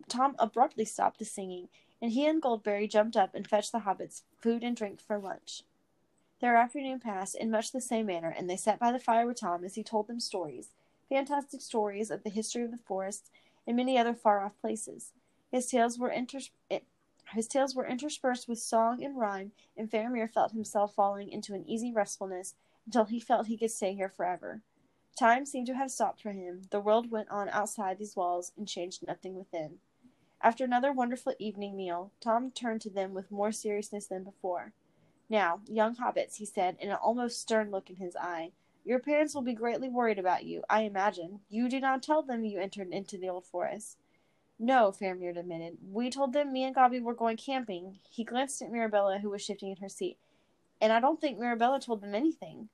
[0.08, 1.70] Tom abruptly stopped the singing,
[2.02, 5.64] and he and Goldberry jumped up and fetched the hobbits food and drink for lunch.
[6.40, 9.40] Their afternoon passed in much the same manner, and they sat by the fire with
[9.40, 10.70] Tom as he told them stories,
[11.08, 13.30] fantastic stories of the history of the forests
[13.68, 15.12] and many other far-off places.
[15.52, 16.50] His tales were inters-
[17.34, 21.68] his tales were interspersed with song and rhyme, and Faramir felt himself falling into an
[21.70, 24.62] easy restfulness until he felt he could stay here forever.
[25.18, 26.64] Time seemed to have stopped for him.
[26.72, 29.80] The world went on outside these walls and changed nothing within.
[30.44, 34.74] After another wonderful evening meal, Tom turned to them with more seriousness than before.
[35.30, 38.52] Now, young hobbits, he said, in an almost stern look in his eye,
[38.84, 41.42] your parents will be greatly worried about you, I imagine.
[41.50, 43.98] You did not tell them you entered into the old forest.
[44.58, 45.78] No, Faramir admitted.
[45.92, 48.00] We told them me and Gobby were going camping.
[48.10, 50.18] He glanced at Mirabella, who was shifting in her seat.
[50.82, 52.70] And I don't think Mirabella told them anything.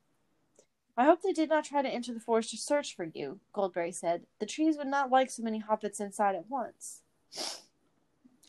[0.95, 3.91] I hope they did not try to enter the forest to search for you, Goldberry
[3.91, 4.25] said.
[4.39, 7.01] The trees would not like so many hobbits inside at once.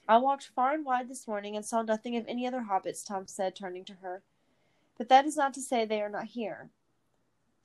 [0.08, 3.26] I walked far and wide this morning and saw nothing of any other hobbits, Tom
[3.26, 4.22] said, turning to her.
[4.96, 6.70] But that is not to say they are not here.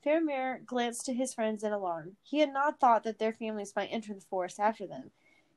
[0.05, 2.17] Faramir glanced to his friends in alarm.
[2.21, 5.11] He had not thought that their families might enter the forest after them.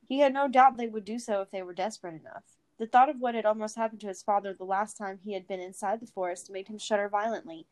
[0.07, 2.43] He had no doubt they would do so if they were desperate enough.
[2.77, 5.47] The thought of what had almost happened to his father the last time he had
[5.47, 7.65] been inside the forest made him shudder violently.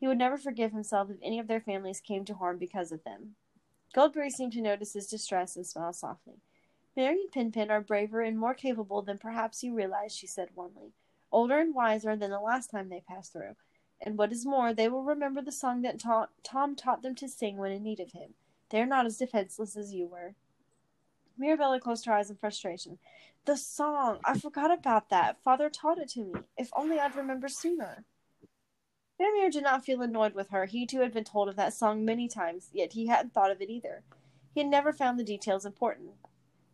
[0.00, 3.04] He would never forgive himself if any of their families came to harm because of
[3.04, 3.36] them.
[3.94, 6.40] Goldberry seemed to notice his distress and smiled softly.
[6.96, 10.92] Merry and Pippin are braver and more capable than perhaps you realize, she said warmly.
[11.32, 13.54] Older and wiser than the last time they passed through.
[14.00, 16.00] And what is more, they will remember the song that
[16.42, 18.34] Tom taught them to sing when in need of him.
[18.70, 20.34] They are not as defenseless as you were.
[21.38, 22.98] Mirabella closed her eyes in frustration.
[23.44, 24.18] The song!
[24.24, 25.42] I forgot about that.
[25.42, 26.40] Father taught it to me.
[26.56, 28.04] If only I'd remembered sooner.
[29.18, 30.66] Faramir did not feel annoyed with her.
[30.66, 33.60] He too had been told of that song many times, yet he hadn't thought of
[33.60, 34.02] it either.
[34.54, 36.12] He had never found the details important.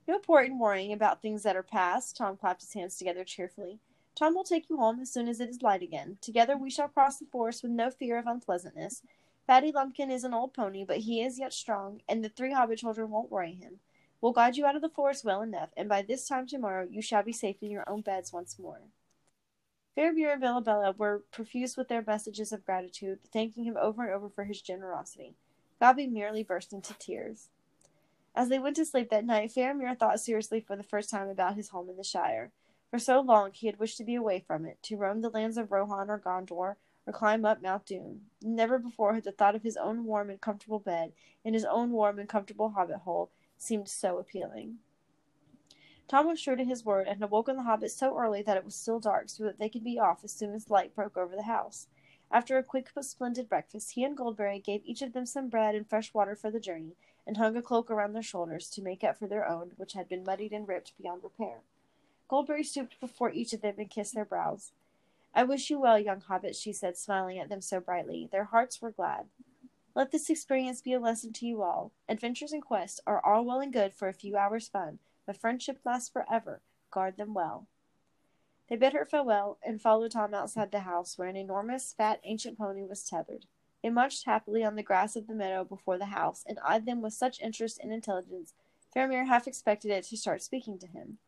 [0.09, 2.17] No point in worrying about things that are past.
[2.17, 3.81] Tom clapped his hands together cheerfully.
[4.15, 6.19] Tom will take you home as soon as it is light again.
[6.21, 9.03] Together we shall cross the forest with no fear of unpleasantness.
[9.47, 12.79] Fatty Lumpkin is an old pony, but he is yet strong, and the three hobbit
[12.79, 13.81] children won't worry him.
[14.21, 17.03] We'll guide you out of the forest well enough, and by this time tomorrow you
[17.03, 18.81] shall be safe in your own beds once more.
[19.97, 24.29] Faramir and Mirabella were profuse with their messages of gratitude, thanking him over and over
[24.29, 25.35] for his generosity.
[25.79, 27.49] Gobby merely burst into tears.
[28.37, 31.57] As they went to sleep that night, Faramir thought seriously for the first time about
[31.57, 32.53] his home in the Shire.
[32.91, 35.57] For so long he had wished to be away from it, to roam the lands
[35.57, 38.27] of Rohan or Gondor, or climb up Mount Doom.
[38.43, 41.13] Never before had the thought of his own warm and comfortable bed,
[41.45, 44.81] in his own warm and comfortable hobbit hole, seemed so appealing.
[46.07, 48.67] Tom was true to his word, and had woken the hobbits so early that it
[48.67, 51.35] was still dark, so that they could be off as soon as light broke over
[51.35, 51.89] the house.
[52.31, 55.75] After a quick but splendid breakfast, he and Goldberry gave each of them some bread
[55.75, 59.03] and fresh water for the journey, and hung a cloak around their shoulders to make
[59.03, 61.59] up for their own, which had been muddied and ripped beyond repair.
[62.29, 64.73] Goldberry stooped before each of them and kissed their brows.
[65.35, 68.29] I wish you well, young hobbits, she said, smiling at them so brightly.
[68.31, 69.27] Their hearts were glad.
[69.95, 71.93] Let this experience be a lesson to you all.
[72.09, 75.81] Adventures and quests are all well and good for a few hours' fun, but friendship
[75.85, 76.61] lasts forever.
[76.91, 77.67] Guard them well.
[78.69, 82.59] They bid her farewell and followed Tom outside the house, where an enormous, fat, ancient
[82.59, 83.47] pony was tethered.
[83.83, 87.03] They munched happily on the grass of the meadow before the house, and eyed them
[87.03, 88.55] with such interest and intelligence,
[88.95, 91.19] Faramir half expected it to start speaking to him.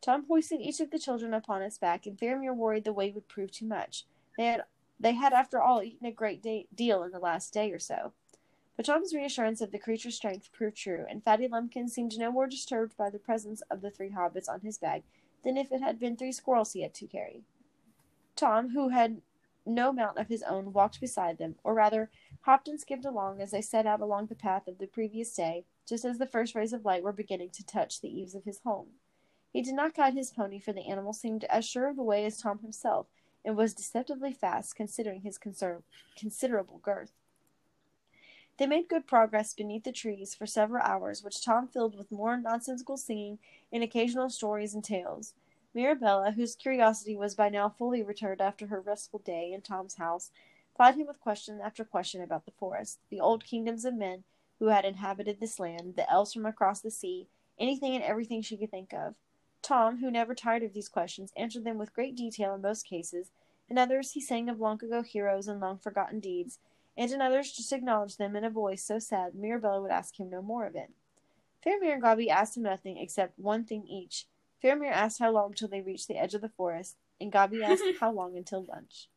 [0.00, 3.28] Tom hoisted each of the children upon his back, and Faramir worried the weight would
[3.28, 4.04] prove too much.
[4.36, 4.64] They had,
[4.98, 8.12] they had after all, eaten a great day, deal in the last day or so.
[8.76, 12.46] But Tom's reassurance of the creature's strength proved true, and Fatty Lumpkin seemed no more
[12.46, 15.02] disturbed by the presence of the three hobbits on his back
[15.44, 17.42] than if it had been three squirrels he had to carry.
[18.36, 19.22] Tom, who had
[19.66, 22.10] no mount of his own, walked beside them, or rather,
[22.42, 25.64] hopped and skipped along as they set out along the path of the previous day,
[25.86, 28.60] just as the first rays of light were beginning to touch the eaves of his
[28.64, 28.86] home.
[29.52, 32.24] He did not guide his pony, for the animal seemed as sure of the way
[32.24, 33.06] as Tom himself,
[33.44, 35.82] and was deceptively fast, considering his conser-
[36.16, 37.12] considerable girth.
[38.58, 42.36] They made good progress beneath the trees for several hours, which Tom filled with more
[42.38, 43.38] nonsensical singing
[43.72, 45.34] and occasional stories and tales.
[45.76, 50.30] Mirabella, whose curiosity was by now fully returned after her restful day in Tom's house,
[50.74, 54.24] plied him with question after question about the forest, the old kingdoms of men
[54.58, 58.56] who had inhabited this land, the elves from across the sea, anything and everything she
[58.56, 59.16] could think of.
[59.60, 63.30] Tom, who never tired of these questions, answered them with great detail in most cases.
[63.68, 66.58] In others, he sang of long ago heroes and long forgotten deeds,
[66.96, 70.30] and in others just acknowledged them in a voice so sad Mirabella would ask him
[70.30, 70.90] no more of it.
[71.62, 74.24] Faramir and Gobby asked him nothing except one thing each.
[74.66, 77.84] Faramir asked how long till they reached the edge of the forest, and Gobby asked
[78.00, 79.08] how long until lunch.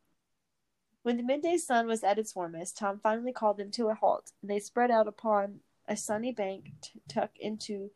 [1.01, 4.31] When the midday sun was at its warmest, Tom finally called them to a halt,
[4.41, 7.89] and they spread out upon a sunny bank to tuck into.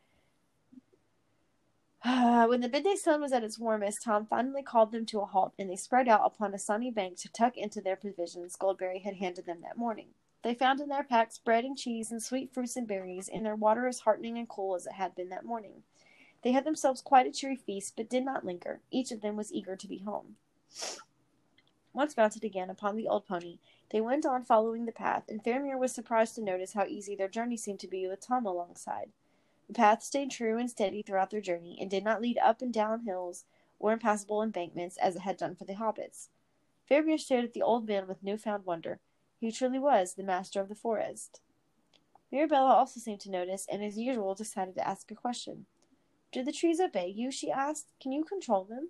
[2.04, 5.54] when the midday sun was at its warmest, Tom finally called them to a halt,
[5.60, 9.18] and they spread out upon a sunny bank to tuck into their provisions Goldberry had
[9.18, 10.08] handed them that morning.
[10.42, 13.56] They found in their packs bread and cheese and sweet fruits and berries, and their
[13.56, 15.84] water as heartening and cool as it had been that morning.
[16.44, 18.82] They had themselves quite a cheery feast, but did not linger.
[18.92, 20.36] Each of them was eager to be home.
[21.94, 23.60] Once mounted again upon the old pony,
[23.92, 27.28] they went on following the path, and Faramir was surprised to notice how easy their
[27.28, 29.12] journey seemed to be with Tom alongside.
[29.68, 32.74] The path stayed true and steady throughout their journey, and did not lead up and
[32.74, 33.46] down hills
[33.80, 36.30] or impassable embankments as it had done for the hobbits.
[36.90, 39.00] Faramir stared at the old man with new-found wonder.
[39.40, 41.42] He truly was the master of the forest.
[42.32, 45.68] Mirabella also seemed to notice, and as usual decided to ask a question.
[46.34, 47.32] Do the trees obey you?
[47.32, 47.93] she asked.
[48.02, 48.89] Can you control them?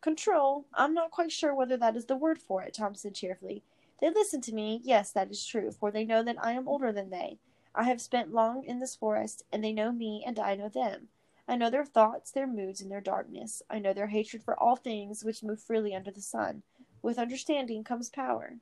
[0.00, 0.66] Control?
[0.72, 3.64] I'm not quite sure whether that is the word for it, Tom said cheerfully.
[4.00, 6.92] They listen to me, yes, that is true, for they know that I am older
[6.92, 7.38] than they.
[7.74, 11.08] I have spent long in this forest, and they know me, and I know them.
[11.48, 13.62] I know their thoughts, their moods, and their darkness.
[13.68, 16.62] I know their hatred for all things which move freely under the sun.
[17.02, 18.58] With understanding comes power.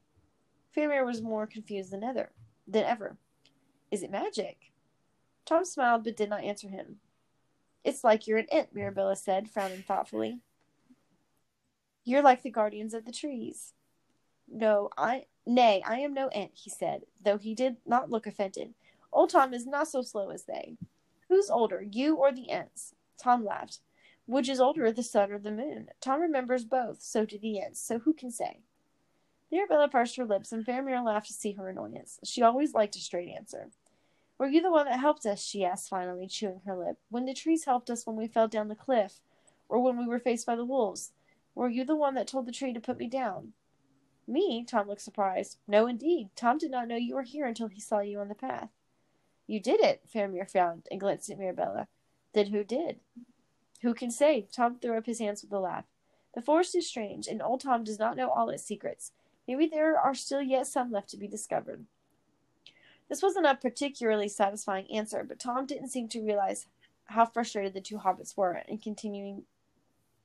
[0.74, 2.30] Faramir was more confused than ever.
[2.66, 3.18] Than ever.
[3.90, 4.72] Is it magic?
[5.44, 7.00] Tom smiled, but did not answer him.
[7.84, 10.40] It's like you're an Ent, Mirabella said, frowning thoughtfully.
[12.04, 13.72] You're like the guardians of the trees.
[14.50, 18.74] No, I nay, I am no Ent, he said, though he did not look offended.
[19.12, 20.76] Old Tom is not so slow as they.
[21.28, 22.94] Who's older, you or the Ents?
[23.22, 23.80] Tom laughed.
[24.26, 25.88] Which is older, the sun or the moon?
[26.00, 28.60] Tom remembers both, so do the Ents, so who can say?
[29.50, 32.18] Mirabella pursed her lips, and Faramir laughed to see her annoyance.
[32.24, 33.70] She always liked a straight answer.
[34.38, 35.44] Were you the one that helped us?
[35.44, 36.98] she asked finally, chewing her lip.
[37.10, 39.20] When the trees helped us when we fell down the cliff,
[39.68, 41.12] or when we were faced by the wolves?
[41.54, 43.52] Were you the one that told the tree to put me down?
[44.28, 44.64] Me?
[44.64, 45.58] Tom looked surprised.
[45.66, 46.30] No, indeed.
[46.36, 48.70] Tom did not know you were here until he saw you on the path.
[49.46, 51.88] You did it, Faramir frowned and glanced at Mirabella.
[52.34, 53.00] Then who did?
[53.82, 54.46] Who can say?
[54.52, 55.86] Tom threw up his hands with a laugh.
[56.34, 59.12] The forest is strange, and old Tom does not know all its secrets.
[59.48, 61.86] Maybe there are still yet some left to be discovered.
[63.08, 66.66] This wasn't a particularly satisfying answer, but Tom didn't seem to realize
[67.06, 69.44] how frustrated the two hobbits were in continuing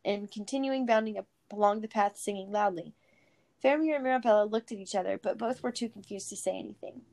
[0.04, 2.94] in continuing bounding up along the path singing loudly.
[3.64, 7.04] Faramir and Mirabella looked at each other, but both were too confused to say anything.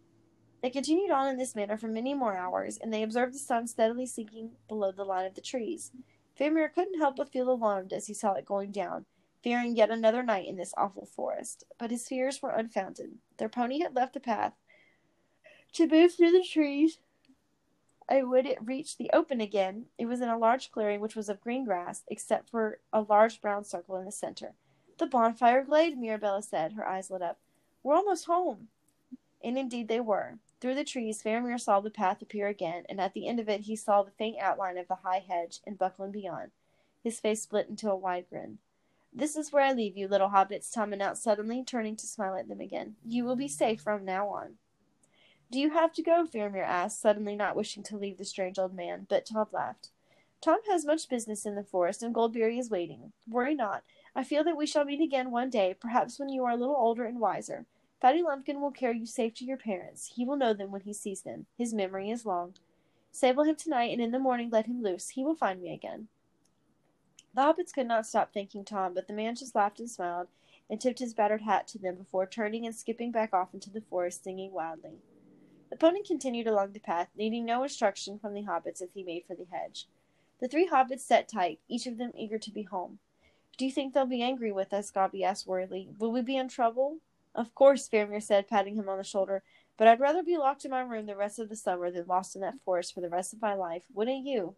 [0.61, 3.69] They continued on in this manner for many more hours, and they observed the sun
[3.69, 5.93] steadily sinking below the line of the trees.
[6.39, 9.07] Faramir couldn't help but feel alarmed as he saw it going down,
[9.43, 11.65] fearing yet another night in this awful forest.
[11.79, 13.19] But his fears were unfounded.
[13.37, 14.55] Their pony had left the path,
[15.75, 16.99] to move through the trees.
[18.09, 21.41] When it reached the open again, it was in a large clearing which was of
[21.41, 24.55] green grass, except for a large brown circle in the center.
[24.99, 27.39] The bonfire glade, Mirabella said, her eyes lit up.
[27.83, 28.69] We're almost home.
[29.43, 30.39] And indeed they were.
[30.61, 33.63] Through the trees, Faramir saw the path appear again, and at the end of it
[33.63, 36.51] he saw the faint outline of the high hedge and Buckland beyond.
[37.03, 38.59] His face split into a wide grin.
[39.13, 42.49] This is where I leave you, little hobbits, Tom announced suddenly, turning to smile at
[42.49, 42.97] them again.
[43.07, 44.57] You will be safe from now on.
[45.53, 46.27] Do you have to go?
[46.27, 49.91] Faramir asked, suddenly not wishing to leave the strange old man, but Tom laughed.
[50.41, 53.13] Tom has much business in the forest, and Goldberry is waiting.
[53.29, 53.83] Worry not.
[54.15, 56.77] I feel that we shall meet again one day, perhaps when you are a little
[56.77, 57.67] older and wiser.
[58.01, 60.13] Fatty Lumpkin will carry you safe to your parents.
[60.15, 61.47] He will know them when he sees them.
[61.59, 62.55] His memory is long.
[63.11, 65.11] Sable him tonight, and in the morning let him loose.
[65.11, 66.07] He will find me again.
[67.35, 70.29] The hobbits could not stop thanking Tom, but the man just laughed and smiled
[70.71, 73.81] and tipped his battered hat to them before turning and skipping back off into the
[73.81, 75.01] forest, singing wildly.
[75.71, 79.25] The pony continued along the path, needing no instruction from the hobbits as he made
[79.27, 79.87] for the hedge.
[80.41, 82.99] The three hobbits sat tight, each of them eager to be home.
[83.57, 84.91] Do you think they'll be angry with us?
[84.91, 85.89] Gobby asked worriedly.
[85.99, 86.99] Will we be in trouble?
[87.35, 89.43] Of course, Faramir said, patting him on the shoulder.
[89.77, 92.35] But I'd rather be locked in my room the rest of the summer than lost
[92.35, 93.85] in that forest for the rest of my life.
[93.95, 94.57] Wouldn't you?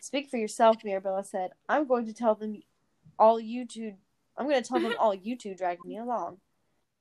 [0.00, 1.50] Speak for yourself, Mirabella said.
[1.68, 2.62] I'm going to tell them
[3.18, 3.94] all you two.
[4.36, 6.38] I'm going to tell them all you two dragged me along.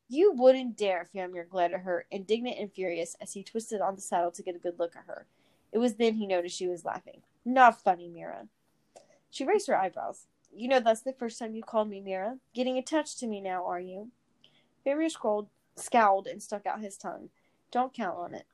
[0.09, 4.01] You wouldn't dare, Faramir glared at her, indignant and furious, as he twisted on the
[4.01, 5.25] saddle to get a good look at her.
[5.71, 7.21] It was then he noticed she was laughing.
[7.43, 8.47] Not funny, Mira.
[9.29, 10.27] She raised her eyebrows.
[10.55, 12.37] You know that's the first time you called me Mira.
[12.53, 14.11] Getting attached to me now, are you?
[14.85, 17.29] Faramir scrolled, scowled and stuck out his tongue.
[17.69, 18.45] Don't count on it.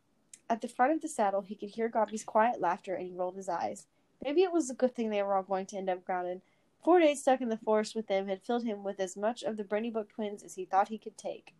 [0.50, 3.36] At the front of the saddle, he could hear Gobby's quiet laughter, and he rolled
[3.36, 3.86] his eyes.
[4.24, 6.42] Maybe it was a good thing they were all going to end up grounded.
[6.84, 9.56] Four days stuck in the forest with them had filled him with as much of
[9.56, 11.54] the Brandybuck twins as he thought he could take.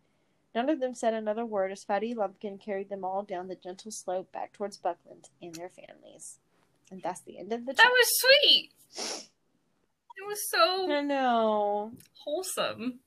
[0.54, 3.90] None of them said another word as Fatty Lumpkin carried them all down the gentle
[3.90, 6.38] slope back towards Buckland and their families.
[6.90, 7.82] And that's the end of the chapter.
[7.82, 8.72] That was sweet.
[10.16, 11.92] It was so I know.
[12.12, 13.00] wholesome.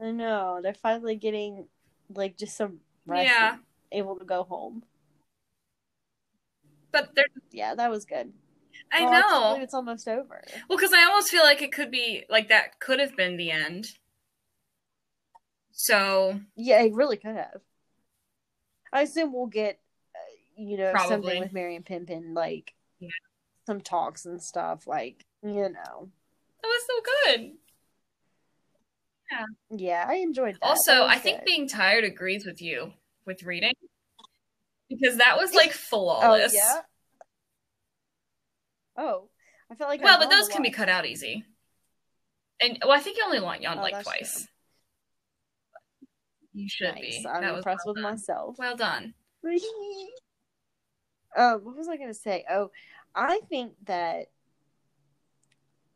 [0.00, 0.60] I know.
[0.62, 1.68] They're finally getting
[2.12, 3.56] like just some rest yeah.
[3.92, 4.82] able to go home.
[6.90, 8.32] But they're yeah, that was good.
[8.94, 10.42] I well, know it's almost over.
[10.68, 13.50] Well, because I almost feel like it could be like that could have been the
[13.50, 13.88] end.
[15.72, 17.60] So yeah, it really could have.
[18.92, 19.80] I assume we'll get,
[20.14, 21.08] uh, you know, Probably.
[21.08, 23.08] something with Merry and Pippin, like yeah.
[23.66, 24.86] some talks and stuff.
[24.86, 26.08] Like you know,
[26.62, 27.00] that was so
[27.34, 27.52] good.
[29.32, 30.66] Yeah, yeah, I enjoyed that.
[30.66, 32.92] Also, that I think being tired agrees with you
[33.26, 33.72] with reading
[34.88, 36.54] because that was like flawless.
[36.64, 36.80] Oh, yeah.
[38.96, 39.28] Oh,
[39.70, 41.44] I felt like well, but those can be cut out easy.
[42.60, 44.40] And well, I think you only want yawn oh, like twice.
[44.40, 44.48] True.
[46.54, 47.22] You should nice.
[47.22, 47.26] be.
[47.28, 48.12] I'm that impressed well with done.
[48.12, 48.56] myself.
[48.58, 49.14] Well done.
[51.36, 52.44] uh, what was I going to say?
[52.48, 52.70] Oh,
[53.14, 54.28] I think that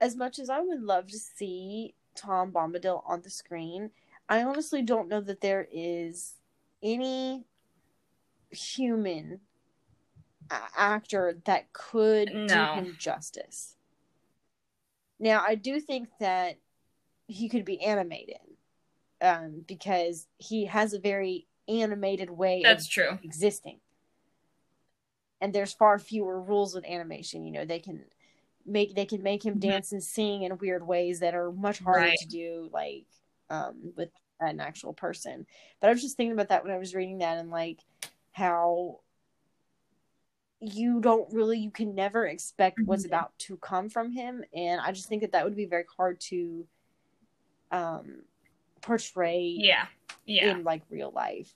[0.01, 3.91] as much as I would love to see Tom Bombadil on the screen,
[4.29, 6.35] I honestly don't know that there is
[6.83, 7.45] any
[8.51, 9.41] human
[10.77, 12.47] actor that could no.
[12.47, 13.77] do him justice.
[15.21, 16.59] Now, I do think that
[17.27, 18.39] he could be animated
[19.21, 23.79] um, because he has a very animated way that's true existing
[25.43, 28.03] and there's far fewer rules with animation you know they can
[28.65, 29.69] make they can make him mm-hmm.
[29.69, 32.19] dance and sing in weird ways that are much harder right.
[32.19, 33.05] to do like
[33.51, 34.09] um with
[34.41, 35.45] an actual person
[35.81, 37.81] but i was just thinking about that when i was reading that and like
[38.33, 39.01] how
[40.61, 43.15] you don't really you can never expect what's mm-hmm.
[43.15, 46.19] about to come from him and i just think that that would be very hard
[46.21, 46.67] to
[47.71, 48.23] um
[48.81, 49.87] portray yeah
[50.27, 51.53] yeah in like real life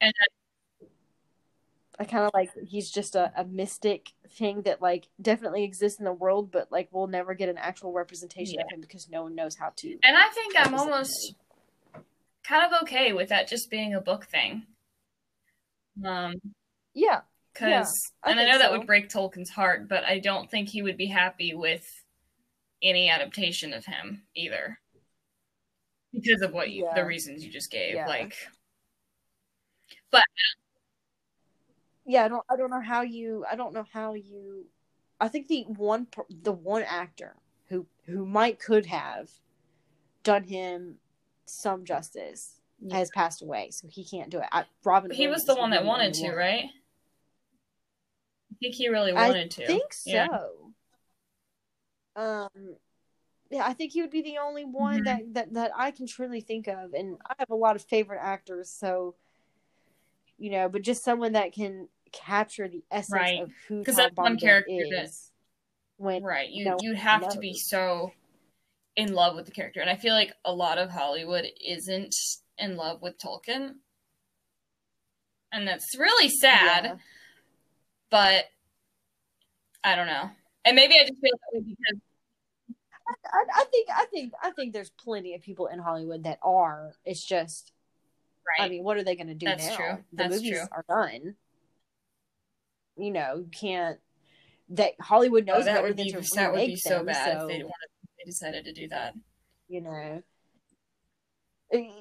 [0.00, 0.12] and
[1.98, 6.04] I kind of like he's just a, a mystic thing that like definitely exists in
[6.04, 8.62] the world, but like we'll never get an actual representation yeah.
[8.62, 9.98] of him because no one knows how to.
[10.04, 11.34] And I think I'm almost
[11.94, 12.02] him.
[12.44, 14.66] kind of okay with that just being a book thing.
[16.06, 16.34] Um,
[16.94, 17.22] yeah,
[17.58, 18.58] because yeah, and I know so.
[18.58, 22.04] that would break Tolkien's heart, but I don't think he would be happy with
[22.82, 24.78] any adaptation of him either
[26.12, 26.94] because of what you, yeah.
[26.94, 27.94] the reasons you just gave.
[27.94, 28.06] Yeah.
[28.06, 28.34] Like,
[30.10, 30.22] but
[32.06, 34.66] yeah, I don't I don't know how you I don't know how you
[35.20, 36.06] I think the one
[36.42, 37.34] the one actor
[37.68, 39.30] who who might could have
[40.22, 40.96] done him
[41.44, 42.60] some justice
[42.92, 44.46] has passed away, so he can't do it.
[44.52, 45.10] I, Robin.
[45.10, 46.66] He was the one that wanted to, right?
[48.58, 49.64] I think he really wanted I to.
[49.64, 50.10] I think so.
[50.10, 50.28] Yeah.
[52.16, 52.48] Um,
[53.50, 55.04] yeah, I think he would be the only one mm-hmm.
[55.04, 58.20] that, that that I can truly think of, and I have a lot of favorite
[58.20, 59.14] actors, so
[60.38, 63.42] you know, but just someone that can capture the essence right.
[63.42, 65.30] of who because that's one character is.
[65.96, 67.34] When right, you you have knows.
[67.34, 68.12] to be so
[68.96, 72.14] in love with the character, and I feel like a lot of Hollywood isn't
[72.56, 73.74] in love with Tolkien,
[75.52, 76.84] and that's really sad.
[76.84, 76.96] Yeah.
[78.10, 78.46] But
[79.84, 80.30] I don't know,
[80.64, 82.00] and maybe I just feel that way because
[83.08, 86.92] I, I, think I think I think there's plenty of people in Hollywood that are.
[87.04, 87.72] It's just,
[88.46, 88.66] right.
[88.66, 89.76] I mean, what are they going to do That's now?
[89.76, 89.98] True.
[90.12, 90.68] The That's movies true.
[90.72, 91.34] are done.
[92.96, 93.98] You know, you can't.
[94.70, 97.46] That Hollywood oh, knows oh, that would be that would be so them, bad so,
[97.46, 97.88] if they, wanted,
[98.18, 99.14] they decided to do that.
[99.68, 100.22] You know.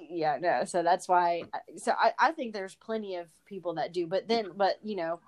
[0.10, 0.64] Yeah, no.
[0.66, 1.43] So that's why.
[1.78, 5.20] So I, I think there's plenty of people that do, but then, but you know,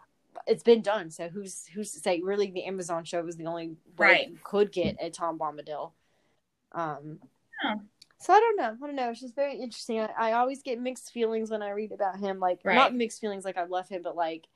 [0.48, 1.10] it's been done.
[1.12, 2.22] So who's who's to say?
[2.22, 4.30] Really, the Amazon show was the only way Right.
[4.30, 5.92] you could get a Tom Bombadil.
[6.72, 7.20] Um,
[7.64, 7.76] Yeah.
[8.20, 8.78] so I don't know.
[8.82, 9.10] I don't know.
[9.10, 10.00] It's just very interesting.
[10.00, 12.40] I, I always get mixed feelings when I read about him.
[12.40, 12.76] Like Right.
[12.76, 14.48] not mixed feelings like I love him, but like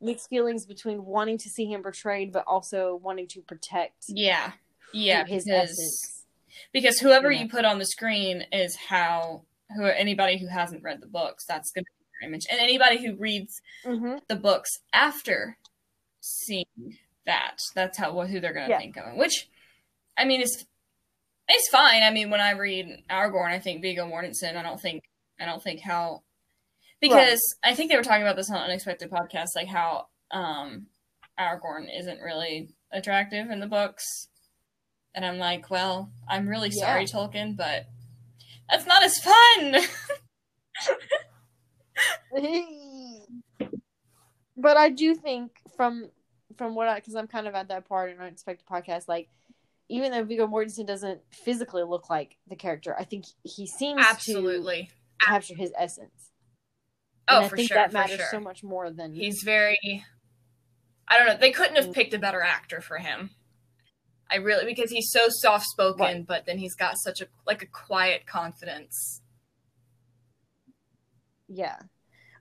[0.00, 4.52] mixed feelings between wanting to see him portrayed, but also wanting to protect Yeah.
[4.92, 6.24] Yeah, his because essence.
[6.72, 7.42] because whoever Yeah.
[7.42, 11.70] you put on the screen is how who anybody who hasn't read the books that's
[11.70, 11.90] going to
[12.22, 12.46] image.
[12.50, 15.58] And anybody who reads hmm the books after
[16.20, 16.66] seeing
[17.26, 18.78] that that's how who they're going to Yeah.
[18.78, 19.48] think of it which
[20.16, 20.64] i mean it's
[21.48, 22.02] it's fine.
[22.02, 25.02] I mean when i read aragorn i think Viggo Mortensen i don't think
[25.40, 26.22] i don't think how
[27.00, 30.86] because i think they were talking about this on unexpected podcast like how um
[31.38, 34.04] aragorn isn't really attractive in the books.
[35.14, 37.06] And i'm like well i'm really sorry Yeah.
[37.08, 37.86] tolkien but
[38.70, 39.82] that's not as fun
[44.56, 46.10] but I do think from
[46.56, 49.28] from what I because I'm kind of at that part in Unexpected Podcast, like
[49.88, 54.90] even though Viggo Mortensen doesn't physically look like the character, I think he seems absolutely
[55.20, 56.30] to capture his essence.
[57.28, 60.04] oh and I for think sure that matters sure so much more than He's very.
[61.08, 61.36] I don't know.
[61.36, 61.94] They couldn't have Mm.
[61.94, 63.30] picked a better actor for him.
[64.30, 66.26] I really because he's so soft spoken, Right.
[66.26, 69.20] but then he's got such a like a quiet confidence.
[71.52, 71.76] Yeah.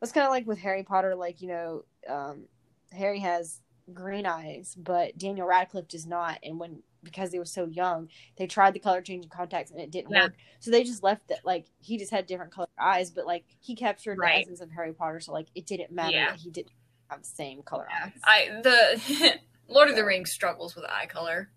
[0.02, 2.46] It's kind of like with Harry Potter, like you know, um,
[2.92, 3.60] Harry has
[3.94, 8.46] green eyes, but Daniel Radcliffe does not, and when because they were so young, they
[8.46, 10.26] tried the color changing contacts and it didn't Yeah.
[10.26, 10.36] work.
[10.60, 13.76] So they just left it like he just had different color eyes, but like he
[13.76, 14.36] captured Right.
[14.36, 16.30] the essence of Harry Potter, so like it didn't matter Yeah.
[16.32, 16.72] that he didn't
[17.10, 18.06] have the same color Yeah.
[18.06, 18.20] eyes.
[18.24, 21.50] I the Lord of the Rings struggles with eye color.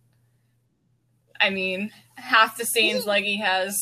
[1.41, 3.77] I mean, half the scenes like he has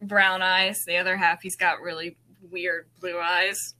[0.00, 3.74] brown eyes, the other half he's got really weird blue eyes.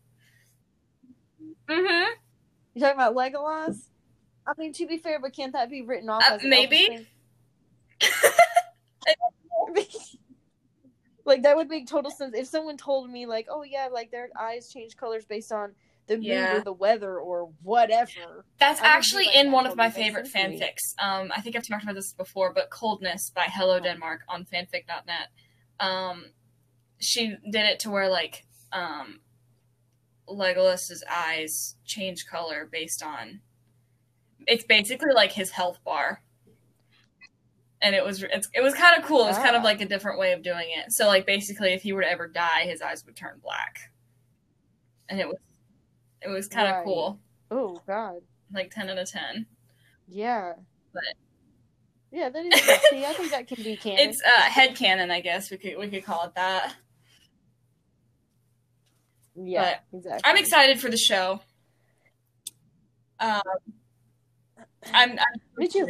[1.68, 2.12] Mm-hmm.
[2.74, 3.76] You talking about Legolas?
[4.46, 7.06] I mean, to be fair, but can't that be written off Uh, as maybe.
[11.24, 14.30] Like that would make total sense if someone told me, like, oh yeah, like their
[14.40, 15.72] eyes change colors based on
[16.06, 16.56] the mood Yeah.
[16.56, 18.46] or the weather or whatever.
[18.58, 20.58] That's I would be actually like, in that one of my favorite sense to me.
[20.72, 21.04] fanfics.
[21.04, 23.80] Um, I think I've talked about this before, but Coldness by Hello Oh.
[23.80, 25.28] Denmark on fanfic.net.
[25.80, 26.24] Um,
[26.98, 29.20] she did it to where like um,
[30.26, 33.40] Legolas's eyes change color based on.
[34.46, 36.22] It's basically like his health bar,
[37.82, 39.24] and it was it's, it was kind of cool.
[39.24, 39.64] It was kind of Ah.
[39.64, 40.92] like a different way of doing it.
[40.92, 43.90] So like basically, if he were to ever die, his eyes would turn black,
[45.08, 45.38] and it was
[46.22, 46.84] it was kind of Right.
[46.84, 47.20] cool.
[47.50, 49.46] Oh God, Like ten out of ten.
[50.06, 50.54] yeah.
[50.92, 51.02] But-
[52.10, 52.54] yeah, that is.
[52.88, 54.08] see, I think that can be canon.
[54.08, 56.74] It's uh head canon, I guess we could we could call it that.
[59.40, 60.20] Yeah, exactly.
[60.24, 61.40] I'm excited for the show.
[63.20, 63.42] Um,
[64.92, 65.18] I'm, I'm
[65.56, 65.86] Me too.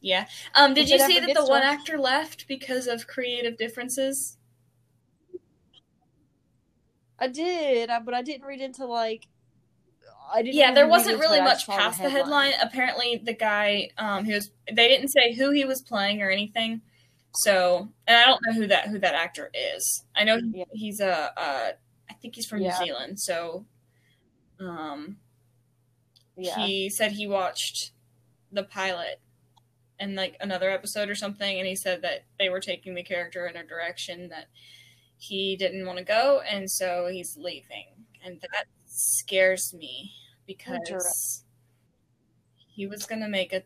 [0.00, 0.26] yeah.
[0.54, 4.36] Um, did If you see that the one actor left because of creative differences?
[7.18, 9.26] I did, I- but I didn't read into like.
[10.32, 10.54] I didn't.
[10.56, 12.52] Yeah, there wasn't really much past the headline.
[12.62, 16.80] Apparently, the guy um who was they didn't say who he was playing or anything.
[17.36, 20.04] So, and I don't know who that who that actor is.
[20.16, 20.64] I know Yeah.
[20.72, 21.72] he's a uh, I
[22.24, 22.78] think he's from Yeah.
[22.78, 23.20] New Zealand.
[23.20, 23.66] So,
[24.58, 25.18] um,
[26.36, 27.92] Yeah, he said he watched
[28.50, 29.20] the pilot
[29.98, 33.46] and like another episode or something and he said that they were taking the character
[33.46, 34.48] in a direction that
[35.18, 38.06] he didn't want to go and so he's leaving.
[38.24, 40.12] And that scares me
[40.46, 41.44] because
[42.66, 43.62] he was going to make a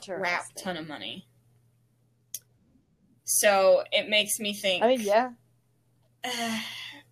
[0.00, 1.26] crap ton of money.
[3.24, 5.30] So it makes me think I mean, yeah,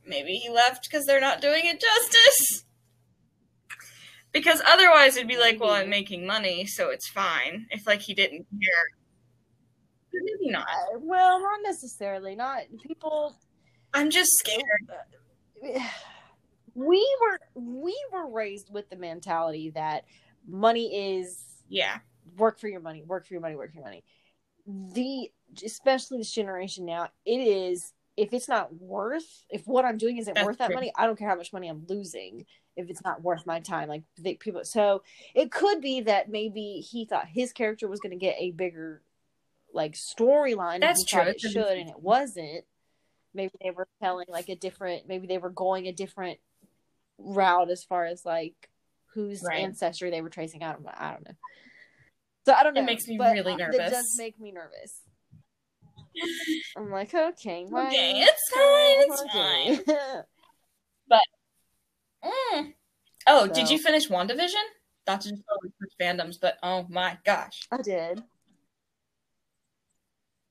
[0.07, 2.65] maybe he left because they're not doing it justice.
[4.33, 7.67] Because otherwise, it'd be like, well, I'm making money, so it's fine.
[7.71, 8.85] If like he didn't care,
[10.13, 10.67] maybe not.
[10.99, 12.35] Well, not necessarily.
[12.35, 13.37] Not people.
[13.93, 14.63] I'm just scared.
[16.77, 20.07] We were we were raised with the mentality that
[20.45, 21.99] money is Yeah,
[22.37, 24.05] work for your money, work for your money, work for your money.
[24.67, 25.31] The
[25.65, 30.35] especially this generation now, it is if it's not worth if what I'm doing isn't
[30.35, 30.75] That's worth that true.
[30.75, 32.47] money, I don't care how much money I'm losing
[32.77, 33.89] if it's not worth my time.
[33.89, 35.03] Like they, people, so
[35.35, 39.03] it could be that maybe he thought his character was going to get a bigger
[39.73, 40.81] like storyline.
[40.81, 41.23] That's true.
[41.23, 42.65] It should, and it wasn't.
[43.35, 45.09] Maybe they were telling like a different.
[45.09, 46.39] Maybe they were going a different
[47.19, 48.55] route as far as like
[49.07, 49.59] whose Right.
[49.59, 50.63] ancestry they were tracing.
[50.63, 50.93] I don't know.
[50.97, 51.35] I don't know.
[52.47, 55.01] So I don't know It makes me but really nervous It does make me nervous.
[56.77, 60.23] I'm like, okay, well, Okay, it's fine, it's okay.
[62.25, 62.73] Mm.
[63.27, 64.65] Oh, did you finish WandaVision?
[65.07, 65.43] not to just
[65.79, 68.23] switch fandoms, but oh my gosh, I did.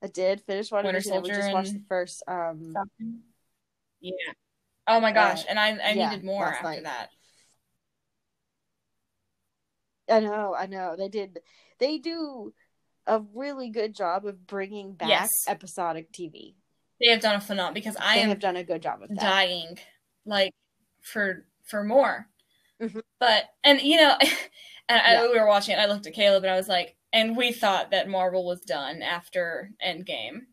[0.02, 2.24] I did finish one Winter Soldier We just watched the first.
[2.28, 2.76] Um,
[4.02, 4.12] yeah.
[4.88, 6.84] Oh my gosh, Uh, and I I yeah, needed more after night.
[6.84, 7.10] that.
[10.10, 10.96] I know, I know.
[10.98, 11.40] They did.
[11.80, 12.54] They do
[13.08, 15.30] a really good job of bringing back Yes.
[15.48, 16.56] episodic TV.
[17.00, 19.20] They have done a phenomenal because I have done a good job of that.
[19.20, 19.78] dying
[20.26, 20.54] like
[21.02, 22.30] for for more.
[22.82, 23.02] Mhm.
[23.20, 24.16] But and you know,
[24.90, 25.22] and I, Yeah.
[25.24, 25.80] we were watching it.
[25.80, 29.02] I looked at Caleb and I was like, and we thought that Marvel was done
[29.02, 30.46] after Endgame.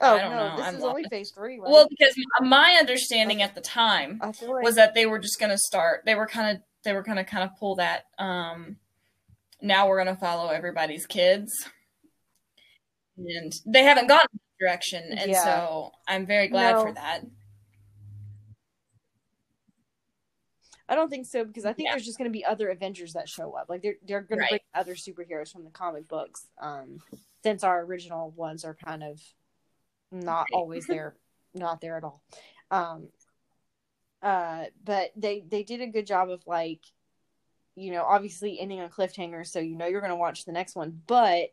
[0.00, 1.68] Oh I don't no, know, this I'm is only phase three, right?
[1.70, 5.58] Well, because my understanding at the time like was that they were just going to
[5.58, 6.02] start.
[6.06, 8.04] They were kind of they were going to kind of pull that.
[8.18, 8.76] um
[9.60, 11.52] Now we're going to follow everybody's kids,
[13.16, 15.44] and they haven't gotten that direction, and Yeah.
[15.44, 16.82] so I'm very glad No.
[16.82, 17.22] for that.
[20.90, 21.92] I don't think so because I think Yeah.
[21.92, 23.68] there's just going to be other Avengers that show up.
[23.68, 24.46] Like they're they're going Right.
[24.46, 26.48] to bring other superheroes from the comic books.
[26.58, 27.02] Um,
[27.42, 29.20] since our original ones are kind of
[30.10, 30.54] not Right.
[30.54, 31.14] always there,
[31.54, 32.22] not there at all.
[32.70, 33.12] Um,
[34.22, 36.80] uh, but they they did a good job of like,
[37.78, 40.74] you know, obviously ending on cliffhanger, so you know you're going to watch the next
[40.76, 41.48] one, but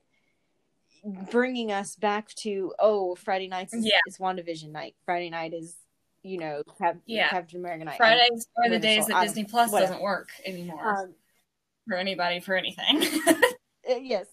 [1.32, 4.00] bringing us back to oh Friday nights is, Yeah.
[4.08, 4.96] is WandaVision night.
[5.06, 5.76] Friday night is
[6.24, 7.30] you know Cap- Yeah.
[7.30, 7.98] Captain America night.
[7.98, 9.92] Fridays are the days that Disney Plus whatever.
[9.94, 11.14] doesn't work anymore Um,
[11.88, 13.04] for anybody for anything.
[13.88, 14.26] Uh, yes,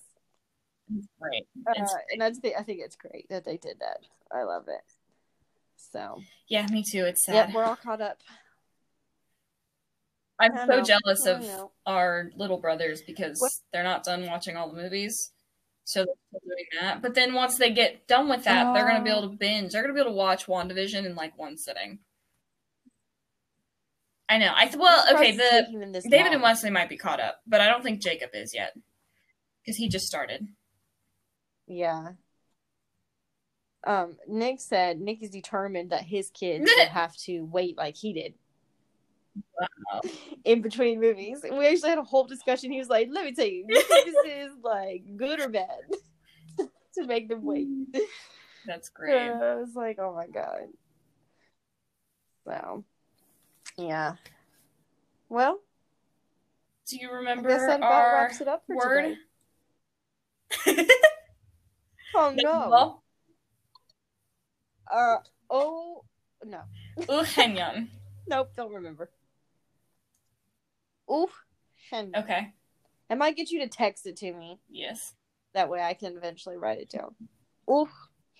[1.21, 1.47] right.
[1.69, 3.99] uh, and that's the, I think it's great that they did that.
[4.35, 4.81] I love it.
[5.93, 7.05] So Yeah, me too.
[7.05, 7.35] It's sad.
[7.35, 8.23] yep, we're all caught up.
[10.39, 10.83] I'm so know.
[10.83, 11.73] jealous of know.
[11.87, 15.33] our little brothers because What- they're not done watching all the movies.
[15.85, 17.03] So they're doing that.
[17.03, 19.19] But then once they get done with that, they're gonna be Oh.
[19.19, 19.73] able to binge.
[19.73, 21.99] They're gonna be able to watch WandaVision in like one sitting.
[24.29, 24.53] I know.
[24.57, 25.37] I th- well, I'm okay.
[25.37, 26.35] The taking them this David long.
[26.35, 28.75] and Wesley might be caught up, but I don't think Jacob is yet
[29.63, 30.47] because he just started.
[31.67, 32.13] Yeah.
[33.85, 38.13] Um, Nick said Nick is determined that his kids will have to wait like he
[38.13, 38.35] did
[39.59, 40.01] Wow.
[40.45, 41.41] in between movies.
[41.43, 42.71] We actually had a whole discussion.
[42.73, 45.81] He was like, "Let me tell you, this is like good or bad
[46.95, 47.69] to make them wait."
[48.67, 49.31] That's great.
[49.31, 50.69] I was like, "Oh my god!"
[52.47, 52.85] So,
[53.77, 54.15] yeah.
[55.29, 55.61] Well,
[56.89, 59.17] Do you I remember guess that about our wraps it up for word?
[60.67, 60.87] today.
[62.15, 62.69] Oh no.
[62.71, 63.03] Well,
[64.93, 65.17] Uh
[65.49, 66.05] oh
[66.45, 66.61] no.
[67.09, 67.89] Uhenyon.
[68.29, 69.09] Nope, don't remember.
[71.13, 71.29] Ooh,
[71.77, 72.13] Shen.
[72.17, 72.53] Okay.
[73.11, 74.59] I might get you to text it to me.
[74.71, 75.15] Yes.
[75.55, 77.15] That way I can eventually write it down.
[77.71, 77.89] Ooh,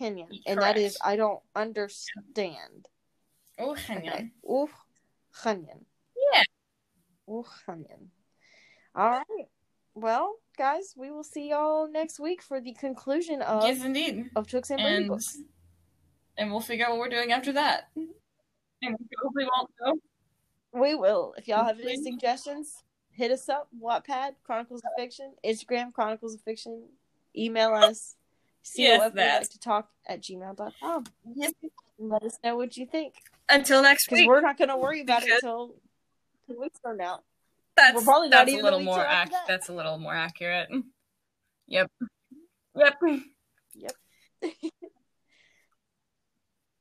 [0.01, 0.29] Kenyan.
[0.47, 2.89] And that is, I don't understand.
[3.61, 4.09] Uhenyon.
[4.09, 4.31] Okay.
[4.51, 4.69] Ooh,
[5.45, 5.85] Kenyan.
[6.33, 6.43] Yeah.
[7.29, 8.09] Ooh, Kenyan.
[8.95, 9.49] All right.
[9.95, 14.31] Well, guys, we will see y'all next week for the conclusion of, Yes, indeed.
[14.35, 15.37] of Tooks and Brandybucks.
[16.39, 17.89] and we'll figure out what we're doing after that.
[17.99, 18.11] Mm-hmm.
[18.83, 20.01] And we probably won't know.
[20.73, 21.35] We will.
[21.37, 23.69] If y'all have any suggestions, hit us up.
[23.81, 26.85] Wattpad, Chronicles of Fiction, Instagram, Chronicles of Fiction.
[27.37, 28.17] Email us.
[28.63, 29.41] See Yes, that.
[29.41, 31.05] like to talk at gmail.com.
[31.35, 31.53] Yes.
[31.99, 33.15] Let us know what you think.
[33.49, 34.29] Until next Because week.
[34.29, 35.75] we're not going to worry about it until
[36.49, 37.21] two weeks from now.
[37.77, 39.45] That's we're probably not a even little more ac- that.
[39.49, 40.69] that's a little more accurate.
[41.69, 41.91] Yep.
[42.77, 42.95] Yep.
[43.75, 43.93] Yep.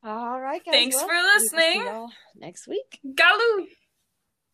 [0.03, 0.73] All right, guys.
[0.73, 2.07] Thanks well, for we will see listening.
[2.35, 2.99] next week.
[3.05, 3.67] Galoo.